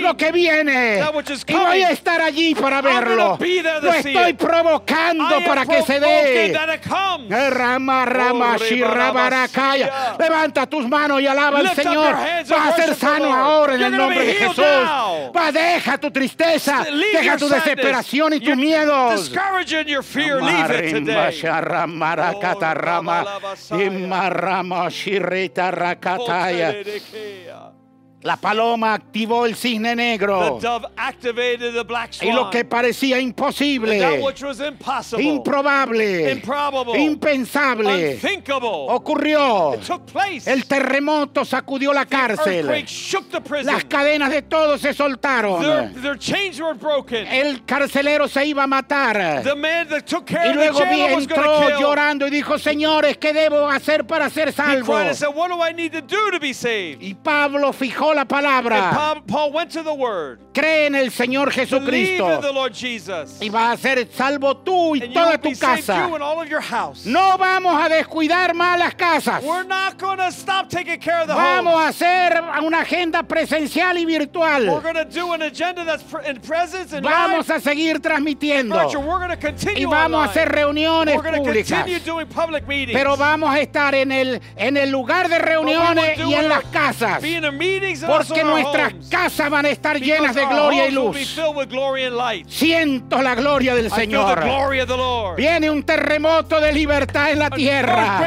[0.00, 1.00] lo que viene.
[1.46, 3.38] Y voy a estar allí para to
[3.82, 6.46] Lo estoy provocando para que se dé.
[6.46, 10.16] Eh, Rama, rama, Oh, shirabarakaya.
[10.18, 12.14] Levanta tus manos y alaba al Señor.
[12.14, 14.64] Va a ser sano ahora en el nombre de Jesús.
[14.64, 18.56] Va, deja tu tristeza, deja tu desesperación y tus your
[19.28, 19.32] miedos.
[19.32, 21.42] Discouragement, your fear, leave it today.
[26.18, 27.79] Oh,
[28.22, 32.36] La paloma activó el cisne The negro dove activated the black y swan.
[32.36, 39.72] lo que parecía And that imposible, which was impossible, improbable, improbable, impensable, unthinkable, ocurrió.
[39.74, 40.46] it took place.
[40.46, 42.86] El terremoto sacudió la The earthquake cárcel.
[42.86, 43.72] shook the prison.
[43.72, 45.94] Las cadenas de todos se Their, soltaron.
[46.02, 47.26] their chains were broken.
[47.26, 49.42] El carcelero se iba a matar.
[49.44, 51.78] the man that took care Y of the luego jailer was entró to kill.
[51.80, 54.92] llorando y dijo, señores, ¿qué debo hacer para ser He salvo?
[54.92, 58.09] cried and said, "What do I need to do to be saved?" Y Pablo fijó
[58.14, 59.22] la palabra.
[59.26, 60.38] Paul, went to the Word.
[60.52, 62.40] Cree en el Señor Jesucristo.
[63.40, 66.08] Y vas a ser salvo tú y and toda tu casa.
[67.04, 69.42] No vamos a descuidar más las casas.
[69.42, 71.84] We're not going to stop taking care of the Vamos home.
[71.84, 74.66] a hacer una agenda presencial y virtual.
[75.10, 78.76] do an agenda that's pre- in presence and Vamos live, a seguir transmitiendo.
[78.76, 81.86] We're Y vamos a hacer reuniones We're públicas.
[82.04, 82.96] doing public meetings.
[82.98, 87.22] Pero vamos a estar en el, en el lugar de reuniones y en las casas.
[87.22, 91.16] Be in the meetings Porque nuestras casas van a estar llenas de gloria y luz.
[92.48, 94.44] Siento la gloria del Señor.
[95.36, 98.20] Viene un terremoto de libertad en la tierra.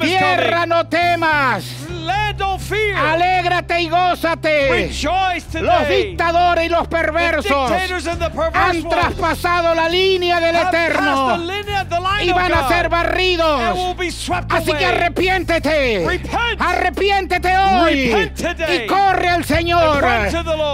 [0.00, 1.64] Tierra, no temas.
[2.96, 4.90] Alégrate y gózate.
[5.60, 7.70] Los dictadores y los perversos
[8.54, 11.38] han traspasado la línea del Eterno
[12.22, 13.60] y van a ser barridos.
[14.48, 16.20] Así que arrepiéntete.
[16.58, 18.32] Arrepiéntete hoy.
[18.74, 20.02] Y corre al Señor.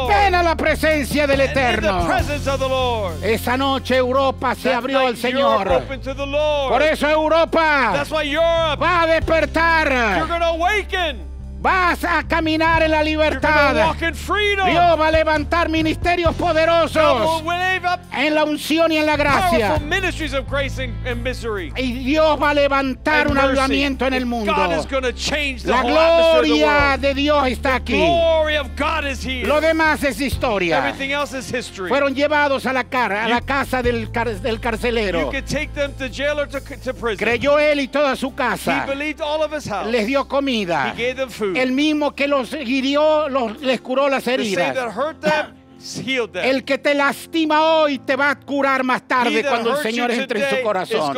[0.09, 2.09] Ven a la presencia del Eterno.
[3.23, 5.83] Esa noche Europa se abrió al Señor.
[6.69, 8.05] Por eso Europa
[8.81, 10.27] va a despertar.
[11.59, 13.75] Vas a caminar en la libertad.
[14.67, 17.43] Dios va a levantar ministerios poderosos
[18.13, 19.81] en la unción y en la gracia.
[21.77, 24.53] Y Dios va a levantar un avivamiento en el mundo.
[25.65, 28.07] La gloria de Dios está aquí.
[29.45, 30.79] Lo demás es historia.
[30.79, 31.89] Everything else is history.
[31.89, 35.31] Fueron llevados a la, cara, a la casa del, car- del carcelero.
[35.31, 37.17] could take them to jail or to, to prison.
[37.17, 38.87] Creyó él y toda su casa.
[39.91, 40.95] Les dio comida.
[41.49, 41.57] Food.
[41.57, 44.75] El mismo que los hirió, los, les curó las the same heridas.
[44.75, 45.55] that hurt them,
[46.05, 46.45] healed them.
[46.45, 50.49] El que te lastima hoy te va a curar más tarde cuando el Señor entre
[50.49, 51.15] en su corazón.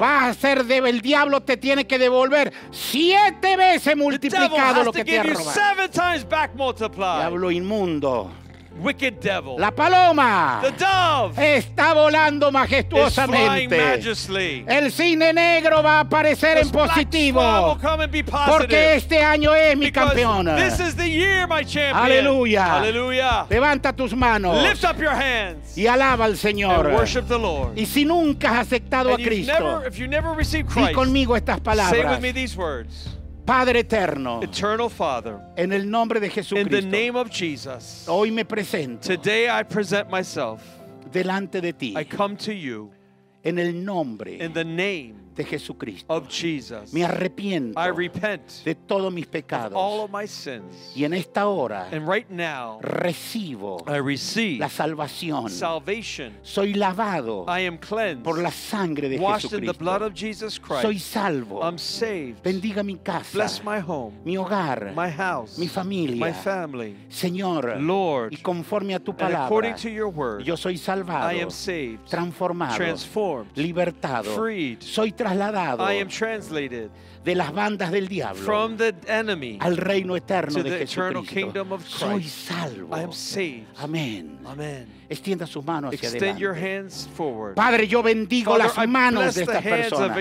[0.00, 5.04] Vas a ser de el diablo te tiene que devolver siete veces multiplicado lo que
[5.04, 5.50] te ha robado.
[5.52, 7.18] seven times back multiplied.
[7.18, 8.30] Diablo inmundo.
[8.80, 9.56] Wicked devil.
[9.58, 14.00] La paloma the dove está volando majestuosamente.
[14.66, 17.78] El cine negro va a aparecer This en positivo.
[18.48, 20.46] Porque este año es mi campeón.
[20.56, 21.96] This is the year, my champion.
[21.96, 22.78] Aleluya.
[22.78, 23.46] Hallelujah.
[23.48, 26.92] Levanta tus manos Lift up your hands y alaba al and Señor.
[26.92, 27.78] worship the Lord.
[27.78, 30.74] Y si nunca has aceptado a And you've Cristo, never, if you never received di
[30.74, 32.10] Christ, conmigo estas say palabras.
[32.10, 33.08] with me these words.
[33.50, 38.30] Padre eterno, Eternal Father, en el nombre de in the Jesucristo, name of Jesus, hoy
[38.30, 40.62] me presento today I present myself.
[41.10, 41.96] delante de ti.
[41.96, 42.92] I come to you
[43.42, 46.12] en el nombre in the name de Jesucristo.
[46.14, 46.92] of Jesus.
[46.92, 50.92] Me arrepiento I repent de todos mis of all pecados of my sins.
[50.94, 55.48] y en esta hora And right now, recibo I receive la salvación.
[55.50, 56.32] salvation.
[56.42, 60.06] Soy lavado I am cleansed, por la sangre de washed in the blood Jesucristo.
[60.06, 61.06] of Jesus Soy Christ.
[61.12, 61.62] salvo.
[61.62, 62.42] I'm saved.
[62.42, 66.34] Bendiga mi casa, Bless my home, mi hogar, my house, mi my familia.
[66.34, 66.96] family.
[67.08, 71.40] Señor, Lord, y conforme a tu according palabra, to your word, yo soy I salvado,
[71.40, 74.80] am saved, transformado, transformed, libertado, freed.
[74.82, 76.90] soy trasladado I am translated
[77.24, 79.58] de las bandas del diablo from the enemy.
[79.60, 82.48] al reino eterno to de the eternal kingdom of Soy Christ.
[82.48, 82.96] salvo.
[82.96, 83.66] I am saved.
[83.78, 84.38] Amén.
[84.46, 84.86] Amen.
[85.10, 86.76] Extienda sus manos hacia Extend your adelante.
[86.94, 87.54] hands forward.
[87.56, 90.16] Padre, yo bendigo Father, las manos de estas personas.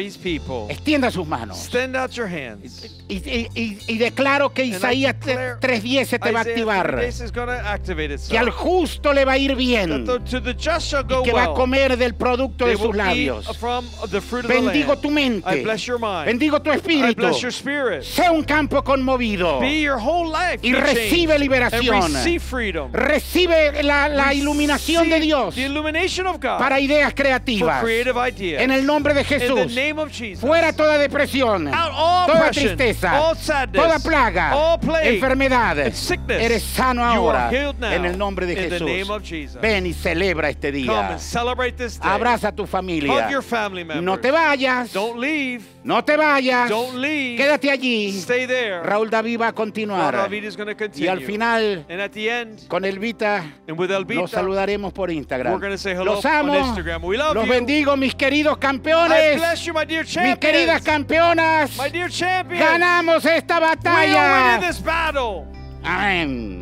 [0.68, 1.60] Extienda sus manos.
[1.60, 3.04] Extend out your hands.
[3.08, 6.92] Y, y- y- y declaro que Isaías declare 3.10 se te va a activar.
[6.96, 10.08] 3 is going to activate Que al justo le va a ir bien.
[10.08, 13.46] Y que va a comer del producto de sus labios.
[13.60, 15.62] from the fruit of the Bendigo tu I mente.
[15.62, 16.26] bless your mind.
[16.26, 17.22] Bendigo tu I espíritu.
[17.22, 18.02] bless your spirit.
[18.04, 19.60] Sea un campo conmovido.
[19.60, 20.62] Be your whole life.
[20.64, 22.12] Y recibe liberación.
[22.92, 26.58] Recibe la, la iluminación de Receive Dios The illumination of God.
[26.60, 27.82] para ideas for creativas.
[27.82, 28.62] creative ideas.
[28.62, 29.76] En el nombre de In the Jesús.
[29.76, 30.40] name of Jesus.
[30.40, 35.80] Fuera toda depresión, Out all toda tristeza, all sadness, toda plaga, all plague, enfermedad.
[35.86, 36.42] and sickness.
[36.42, 38.88] Eres sano You ahora are healed now en el nombre de in the Jesús.
[38.88, 39.62] name of Jesus.
[39.62, 41.10] Ven y celebra este Come día.
[41.12, 42.10] and celebrate this day.
[42.10, 43.12] Abraza a tu familia.
[43.12, 44.04] Hug your family members.
[44.04, 44.92] No te vayas.
[44.94, 45.64] Don't leave.
[45.84, 46.70] No te vayas.
[46.70, 47.38] Don't leave.
[47.38, 48.10] Quédate allí.
[48.20, 48.82] Stay there.
[48.84, 50.14] Raúl David va a continuar.
[50.14, 51.10] David is going to Y continue.
[51.10, 55.54] al final, and at the end, con Elvita, and with Elvita, los saludaremos por Instagram.
[55.54, 56.54] We're say hello Los amo.
[56.54, 57.02] on Instagram.
[57.04, 57.52] We love los you.
[57.52, 59.38] bendigo, mis queridos I campeones.
[59.38, 61.78] bless you, my dear Mis queridas campeonas.
[61.78, 62.62] my dear champions.
[62.64, 64.60] Ganamos esta batalla.
[64.84, 65.46] battle.
[65.82, 66.62] Amén.